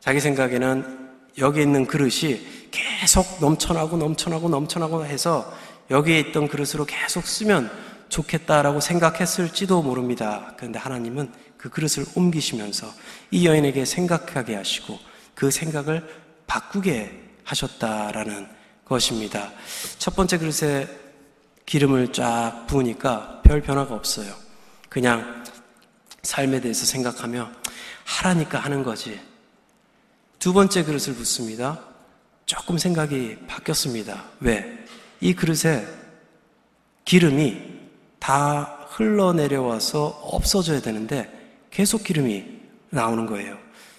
자기 0.00 0.20
생각에는 0.20 1.10
여기 1.36 1.60
있는 1.60 1.86
그릇이 1.86 2.70
계속 2.70 3.40
넘쳐나고 3.42 3.98
넘쳐나고 3.98 4.48
넘쳐나고 4.48 5.04
해서 5.04 5.52
여기에 5.90 6.20
있던 6.20 6.48
그릇으로 6.48 6.86
계속 6.86 7.26
쓰면 7.26 7.70
좋겠다라고 8.08 8.80
생각했을지도 8.80 9.82
모릅니다. 9.82 10.54
그런데 10.56 10.78
하나님은 10.78 11.30
그 11.58 11.68
그릇을 11.68 12.06
옮기시면서 12.14 12.86
이 13.30 13.46
여인에게 13.46 13.84
생각하게 13.84 14.54
하시고 14.54 14.98
그 15.34 15.50
생각을 15.50 16.08
바꾸게 16.46 17.20
하셨다라는 17.44 18.48
것입니다. 18.86 19.52
첫 19.98 20.16
번째 20.16 20.38
그릇에 20.38 20.88
기름을 21.66 22.14
쫙 22.14 22.64
부으니까 22.66 23.42
별 23.42 23.60
변화가 23.60 23.94
없어요. 23.94 24.32
그냥 24.88 25.43
삶에 26.24 26.60
대해서 26.60 26.84
생각하며 26.84 27.50
하라니까 28.04 28.58
하는 28.58 28.82
거지. 28.82 29.20
두 30.38 30.52
번째 30.52 30.84
그릇을 30.84 31.14
붓습니다. 31.14 31.80
조금 32.46 32.76
생각이 32.76 33.38
바뀌었습니다. 33.46 34.24
왜? 34.40 34.84
이 35.20 35.34
그릇에 35.34 35.86
기름이 37.04 37.62
다 38.18 38.86
흘러내려와서 38.90 40.06
없어져야 40.22 40.80
되는데 40.80 41.30
계속 41.70 42.04
기름이 42.04 42.44
나오는 42.90 43.26
거예요. 43.26 43.58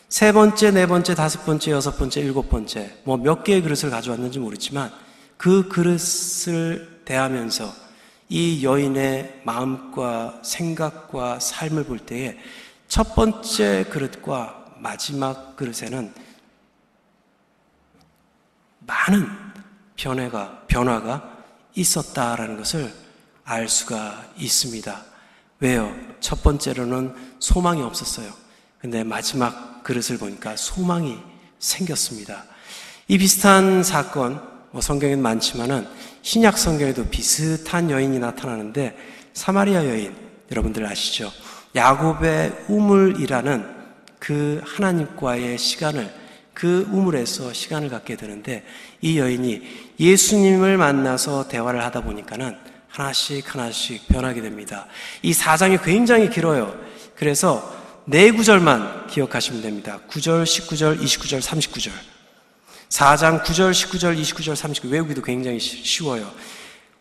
세 0.10 0.32
번째, 0.32 0.72
네 0.72 0.86
번째, 0.86 1.16
다섯 1.16 1.46
번째, 1.46 1.72
여섯 1.72 1.98
번째, 1.98 2.22
일곱 2.22 2.50
번째, 2.50 2.96
뭐 3.04 3.18
몇 3.18 3.44
개의 3.44 3.62
그릇을 3.62 3.90
가져왔는지 3.90 4.40
모르지만 4.40 4.92
그 5.38 5.68
그릇을 5.68 7.02
대하면서 7.06 7.85
이 8.30 8.66
여인의 8.66 9.42
마음과 9.46 10.42
생각과 10.44 11.40
삶을 11.40 11.84
볼 11.86 12.00
때에 12.00 12.38
첫 12.88 13.16
번째 13.16 13.86
그릇과 13.90 14.76
마지막 14.80 15.56
그릇에는 15.56 16.14
많은 18.80 19.28
변화가, 19.96 20.66
변화가 20.68 21.38
있었다라는 21.76 22.58
것을 22.58 22.94
알 23.44 23.68
수가 23.70 24.26
있습니다. 24.38 25.04
왜요? 25.60 25.96
첫 26.20 26.44
번째로는 26.44 27.16
소망이 27.40 27.82
없었어요. 27.82 28.32
근데 28.80 29.04
마지막 29.04 29.84
그릇을 29.84 30.18
보니까 30.18 30.56
소망이 30.56 31.20
생겼습니다. 31.60 32.46
이 33.08 33.18
비슷한 33.18 33.84
사건, 33.84 34.42
뭐 34.72 34.82
성경엔 34.82 35.22
많지만은 35.22 35.88
신약 36.26 36.58
성경에도 36.58 37.06
비슷한 37.06 37.92
여인이 37.92 38.18
나타나는데 38.18 38.98
사마리아 39.36 39.86
여인, 39.86 40.12
여러분들 40.50 40.84
아시죠? 40.84 41.32
야곱의 41.76 42.66
우물이라는 42.68 43.64
그 44.18 44.60
하나님과의 44.66 45.60
시간을 45.60 46.12
그 46.52 46.88
우물에서 46.90 47.54
시간을 47.54 47.90
갖게 47.90 48.16
되는데 48.16 48.66
이 49.02 49.20
여인이 49.20 49.62
예수님을 50.00 50.78
만나서 50.78 51.48
대화를 51.48 51.84
하다 51.84 52.02
보니까는 52.02 52.58
하나씩 52.88 53.54
하나씩 53.54 54.08
변하게 54.08 54.42
됩니다. 54.42 54.88
이 55.22 55.32
사장이 55.32 55.78
굉장히 55.84 56.32
길어요. 56.32 56.76
그래서 57.16 57.72
네 58.06 58.32
구절만 58.32 59.06
기억하시면 59.08 59.62
됩니다. 59.62 60.00
9절, 60.10 60.44
19절, 60.44 61.00
29절, 61.00 61.40
39절. 61.40 62.15
4장 62.90 63.44
9절, 63.44 63.72
19절, 63.72 64.20
29절, 64.20 64.54
39절 64.54 64.92
외우기도 64.92 65.22
굉장히 65.22 65.60
쉬워요. 65.60 66.32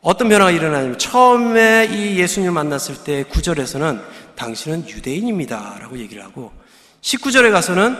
어떤 0.00 0.28
변화가 0.28 0.50
일어나냐면 0.50 0.98
처음에 0.98 1.88
이 1.90 2.18
예수님을 2.18 2.52
만났을 2.52 3.04
때 3.04 3.24
9절에서는 3.24 4.02
당신은 4.36 4.88
유대인입니다. 4.88 5.78
라고 5.80 5.98
얘기를 5.98 6.22
하고 6.22 6.52
19절에 7.00 7.50
가서는 7.50 7.96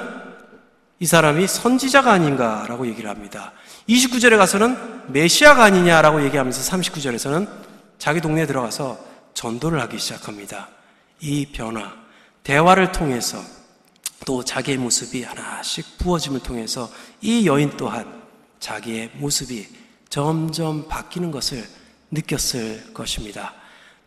이 1.00 1.06
사람이 1.06 1.46
선지자가 1.46 2.12
아닌가 2.12 2.66
라고 2.68 2.86
얘기를 2.86 3.08
합니다. 3.08 3.52
29절에 3.88 4.36
가서는 4.36 5.12
메시아가 5.12 5.64
아니냐라고 5.64 6.22
얘기하면서 6.24 6.76
39절에서는 6.76 7.48
자기 7.98 8.20
동네에 8.20 8.46
들어가서 8.46 8.98
전도를 9.34 9.80
하기 9.82 9.98
시작합니다. 9.98 10.68
이 11.20 11.46
변화, 11.46 11.92
대화를 12.42 12.92
통해서 12.92 13.38
또 14.24 14.44
자기의 14.44 14.78
모습이 14.78 15.22
하나씩 15.22 15.98
부어짐을 15.98 16.40
통해서 16.40 16.90
이 17.20 17.46
여인 17.46 17.76
또한 17.76 18.22
자기의 18.58 19.10
모습이 19.14 19.66
점점 20.08 20.88
바뀌는 20.88 21.30
것을 21.30 21.64
느꼈을 22.10 22.94
것입니다. 22.94 23.52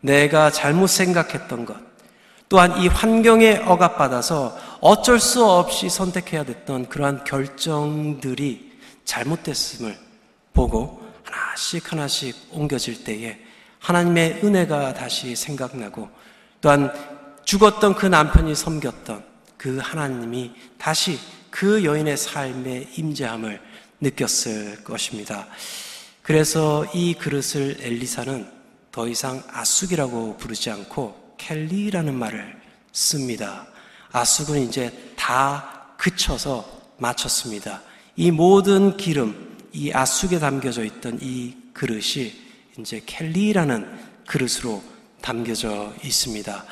내가 0.00 0.50
잘못 0.50 0.88
생각했던 0.88 1.64
것, 1.64 1.76
또한 2.48 2.80
이 2.80 2.88
환경에 2.88 3.58
억압받아서 3.58 4.56
어쩔 4.80 5.20
수 5.20 5.44
없이 5.44 5.88
선택해야 5.90 6.44
됐던 6.44 6.88
그러한 6.88 7.24
결정들이 7.24 8.72
잘못됐음을 9.04 9.98
보고 10.54 11.02
하나씩 11.24 11.92
하나씩 11.92 12.36
옮겨질 12.50 13.04
때에 13.04 13.38
하나님의 13.80 14.40
은혜가 14.42 14.94
다시 14.94 15.36
생각나고 15.36 16.08
또한 16.60 16.92
죽었던 17.44 17.94
그 17.94 18.06
남편이 18.06 18.54
섬겼던 18.54 19.27
그 19.58 19.78
하나님이 19.78 20.52
다시 20.78 21.18
그 21.50 21.84
여인의 21.84 22.16
삶의 22.16 22.88
임재함을 22.96 23.60
느꼈을 24.00 24.84
것입니다. 24.84 25.48
그래서 26.22 26.86
이 26.94 27.14
그릇을 27.14 27.78
엘리사는 27.80 28.48
더 28.92 29.08
이상 29.08 29.42
아숙이라고 29.50 30.36
부르지 30.36 30.70
않고 30.70 31.34
켈리라는 31.38 32.14
말을 32.14 32.56
씁니다. 32.92 33.66
아숙은 34.12 34.62
이제 34.62 35.12
다 35.16 35.94
그쳐서 35.98 36.94
마쳤습니다. 36.98 37.82
이 38.16 38.30
모든 38.30 38.96
기름, 38.96 39.56
이 39.72 39.92
아숙에 39.92 40.38
담겨져 40.38 40.84
있던 40.84 41.18
이 41.20 41.54
그릇이 41.72 42.32
이제 42.78 43.00
켈리라는 43.04 43.98
그릇으로 44.26 44.82
담겨져 45.20 45.92
있습니다. 46.02 46.64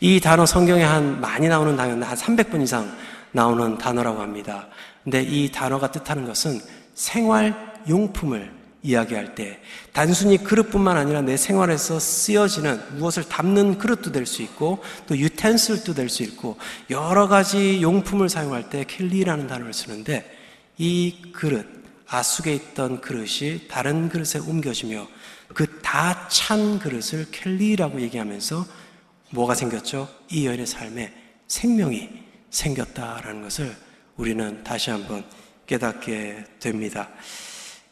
이 0.00 0.20
단어 0.20 0.46
성경에 0.46 0.82
한 0.82 1.20
많이 1.20 1.48
나오는 1.48 1.76
단어는 1.76 2.02
한 2.02 2.16
300번 2.16 2.62
이상 2.62 2.90
나오는 3.32 3.78
단어라고 3.78 4.20
합니다. 4.20 4.68
근데 5.02 5.22
이 5.22 5.50
단어가 5.50 5.90
뜻하는 5.90 6.26
것은 6.26 6.60
생활 6.94 7.74
용품을 7.88 8.52
이야기할 8.82 9.34
때 9.34 9.60
단순히 9.92 10.36
그릇뿐만 10.36 10.96
아니라 10.98 11.22
내 11.22 11.36
생활에서 11.38 11.98
쓰여지는 11.98 12.98
무엇을 12.98 13.24
담는 13.24 13.78
그릇도 13.78 14.12
될 14.12 14.26
수 14.26 14.42
있고 14.42 14.82
또 15.06 15.16
유텐슬도 15.16 15.94
될 15.94 16.08
수 16.10 16.22
있고 16.22 16.58
여러 16.90 17.26
가지 17.26 17.80
용품을 17.80 18.28
사용할 18.28 18.68
때 18.68 18.84
켈리라는 18.86 19.46
단어를 19.46 19.72
쓰는데 19.72 20.30
이 20.76 21.32
그릇 21.32 21.66
아숙에 22.08 22.54
있던 22.54 23.00
그릇이 23.00 23.68
다른 23.68 24.10
그릇에 24.10 24.40
옮겨지며 24.46 25.06
그 25.52 25.66
다 25.82 26.28
찬 26.28 26.78
그릇을 26.78 27.30
켈리라고 27.30 28.00
얘기하면서 28.00 28.66
뭐가 29.30 29.54
생겼죠? 29.54 30.08
이 30.30 30.46
여인의 30.46 30.66
삶에 30.66 31.12
생명이 31.48 32.08
생겼다라는 32.50 33.42
것을 33.42 33.76
우리는 34.16 34.62
다시 34.64 34.90
한번 34.90 35.24
깨닫게 35.66 36.44
됩니다. 36.60 37.08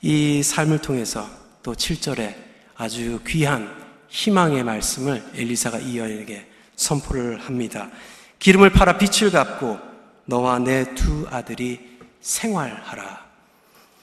이 0.01 0.43
삶을 0.43 0.81
통해서 0.81 1.29
또 1.63 1.75
7절에 1.75 2.35
아주 2.77 3.21
귀한 3.27 3.75
희망의 4.09 4.63
말씀을 4.65 5.25
엘리사가 5.35 5.79
이 5.79 5.99
여인에게 5.99 6.47
선포를 6.77 7.41
합니다. 7.41 7.91
기름을 8.39 8.71
팔아 8.73 8.99
빛을 8.99 9.31
갚고 9.31 9.79
너와 10.27 10.59
내 10.61 10.95
두 10.95 11.27
아들이 11.31 11.99
생활하라. 12.21 13.32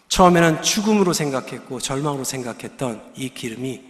처음에는 0.10 0.62
죽음으로 0.64 1.14
생각했고 1.14 1.80
절망으로 1.80 2.24
생각했던 2.24 3.14
이 3.16 3.30
기름이 3.30 3.82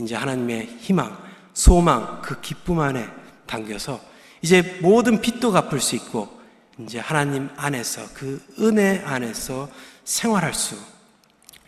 이제 0.00 0.14
하나님의 0.14 0.78
희망, 0.80 1.16
소망, 1.54 2.20
그 2.22 2.40
기쁨 2.40 2.80
안에 2.80 3.06
담겨서 3.46 4.00
이제 4.42 4.78
모든 4.82 5.20
빚도 5.20 5.52
갚을 5.52 5.80
수 5.80 5.94
있고 5.96 6.28
이제 6.78 6.98
하나님 6.98 7.48
안에서 7.56 8.02
그 8.14 8.42
은혜 8.58 9.02
안에서 9.04 9.68
생활할 10.04 10.54
수 10.54 10.76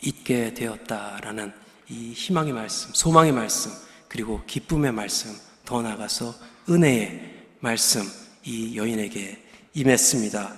있게 0.02 0.54
되었다라는 0.54 1.52
이 1.88 2.12
희망의 2.12 2.52
말씀, 2.52 2.90
소망의 2.92 3.32
말씀, 3.32 3.70
그리고 4.08 4.42
기쁨의 4.46 4.92
말씀, 4.92 5.34
더 5.64 5.82
나아가서 5.82 6.34
은혜의 6.68 7.46
말씀, 7.60 8.02
이 8.44 8.76
여인에게 8.76 9.42
임했습니다. 9.74 10.54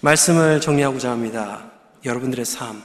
말씀을 0.00 0.60
정리하고자 0.60 1.10
합니다. 1.10 1.69
여러분들의 2.04 2.44
삶, 2.44 2.82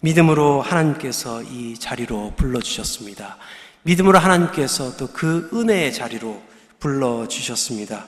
믿음으로 0.00 0.60
하나님께서 0.62 1.42
이 1.42 1.78
자리로 1.78 2.34
불러주셨습니다. 2.36 3.36
믿음으로 3.82 4.18
하나님께서 4.18 4.96
또 4.96 5.08
그 5.12 5.50
은혜의 5.52 5.92
자리로 5.92 6.42
불러주셨습니다. 6.78 8.06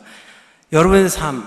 여러분의 0.72 1.08
삶, 1.10 1.44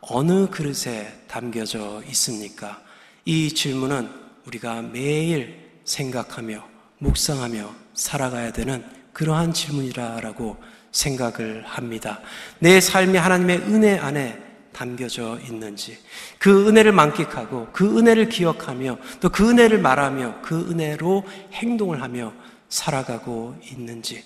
어느 0.00 0.48
그릇에 0.48 1.12
담겨져 1.26 2.02
있습니까? 2.08 2.80
이 3.24 3.52
질문은 3.52 4.08
우리가 4.46 4.82
매일 4.82 5.68
생각하며 5.84 6.64
묵상하며 6.98 7.74
살아가야 7.94 8.52
되는 8.52 8.84
그러한 9.12 9.52
질문이라고 9.52 10.56
생각을 10.92 11.64
합니다. 11.66 12.20
내 12.60 12.80
삶이 12.80 13.18
하나님의 13.18 13.58
은혜 13.58 13.98
안에 13.98 14.47
담겨져 14.78 15.40
있는지, 15.44 15.98
그 16.38 16.68
은혜를 16.68 16.92
만끽하고 16.92 17.66
그 17.72 17.98
은혜를 17.98 18.28
기억하며 18.28 18.98
또 19.20 19.28
그 19.28 19.50
은혜를 19.50 19.78
말하며 19.80 20.42
그 20.42 20.70
은혜로 20.70 21.24
행동을 21.52 22.00
하며 22.00 22.32
살아가고 22.68 23.56
있는지 23.72 24.22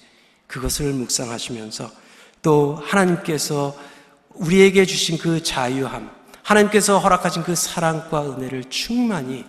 그것을 0.47 0.93
묵상하시면서 0.93 1.91
또 2.43 2.79
하나님께서 2.83 3.75
우리에게 4.35 4.85
주신 4.85 5.17
그 5.17 5.43
자유함, 5.43 6.11
하나님께서 6.43 6.99
허락하신 6.99 7.45
그 7.45 7.55
사랑과 7.55 8.23
은혜를 8.33 8.65
충만히 8.65 9.47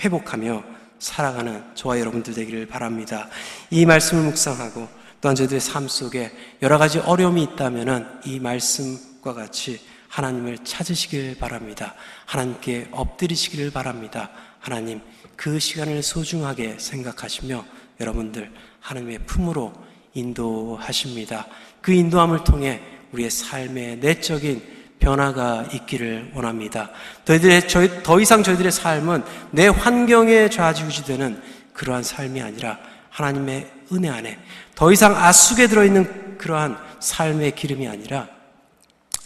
회복하며 0.00 0.64
살아가는 0.98 1.62
저와 1.74 1.98
여러분들 2.00 2.32
되기를 2.32 2.66
바랍니다. 2.66 3.28
이 3.70 3.84
말씀을 3.84 4.24
묵상하고 4.24 4.88
또한 5.20 5.34
저희들의 5.34 5.60
삶 5.60 5.88
속에 5.88 6.32
여러 6.62 6.78
가지 6.78 6.98
어려움이 7.00 7.42
있다면 7.42 8.22
이 8.24 8.40
말씀과 8.40 9.34
같이 9.34 9.91
하나님을 10.12 10.58
찾으시길 10.58 11.38
바랍니다. 11.38 11.94
하나님께 12.26 12.88
엎드리시기를 12.92 13.70
바랍니다. 13.70 14.30
하나님, 14.60 15.00
그 15.36 15.58
시간을 15.58 16.02
소중하게 16.02 16.76
생각하시며 16.78 17.64
여러분들 17.98 18.52
하나님의 18.80 19.20
품으로 19.24 19.72
인도하십니다. 20.12 21.46
그 21.80 21.92
인도함을 21.92 22.44
통해 22.44 22.82
우리의 23.12 23.30
삶의 23.30 23.96
내적인 23.98 24.62
변화가 24.98 25.68
있기를 25.72 26.32
원합니다. 26.34 26.90
저희들의, 27.24 27.66
저희, 27.66 28.02
더 28.02 28.20
이상 28.20 28.42
저희들의 28.42 28.70
삶은 28.70 29.24
내 29.50 29.66
환경에 29.66 30.50
좌지우지되는 30.50 31.42
그러한 31.72 32.02
삶이 32.02 32.42
아니라 32.42 32.78
하나님의 33.08 33.72
은혜 33.92 34.10
안에 34.10 34.38
더 34.74 34.92
이상 34.92 35.16
아숙에 35.16 35.68
들어있는 35.68 36.36
그러한 36.36 36.76
삶의 37.00 37.54
기름이 37.54 37.88
아니라 37.88 38.41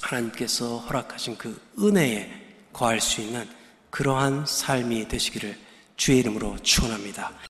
하나님께서 0.06 0.78
허락하신 0.78 1.36
그 1.36 1.60
은혜에 1.78 2.30
거할 2.72 3.00
수 3.00 3.20
있는 3.20 3.48
그러한 3.90 4.46
삶이 4.46 5.08
되시기를 5.08 5.58
주의 5.96 6.18
이름으로 6.18 6.56
축원합니다. 6.62 7.32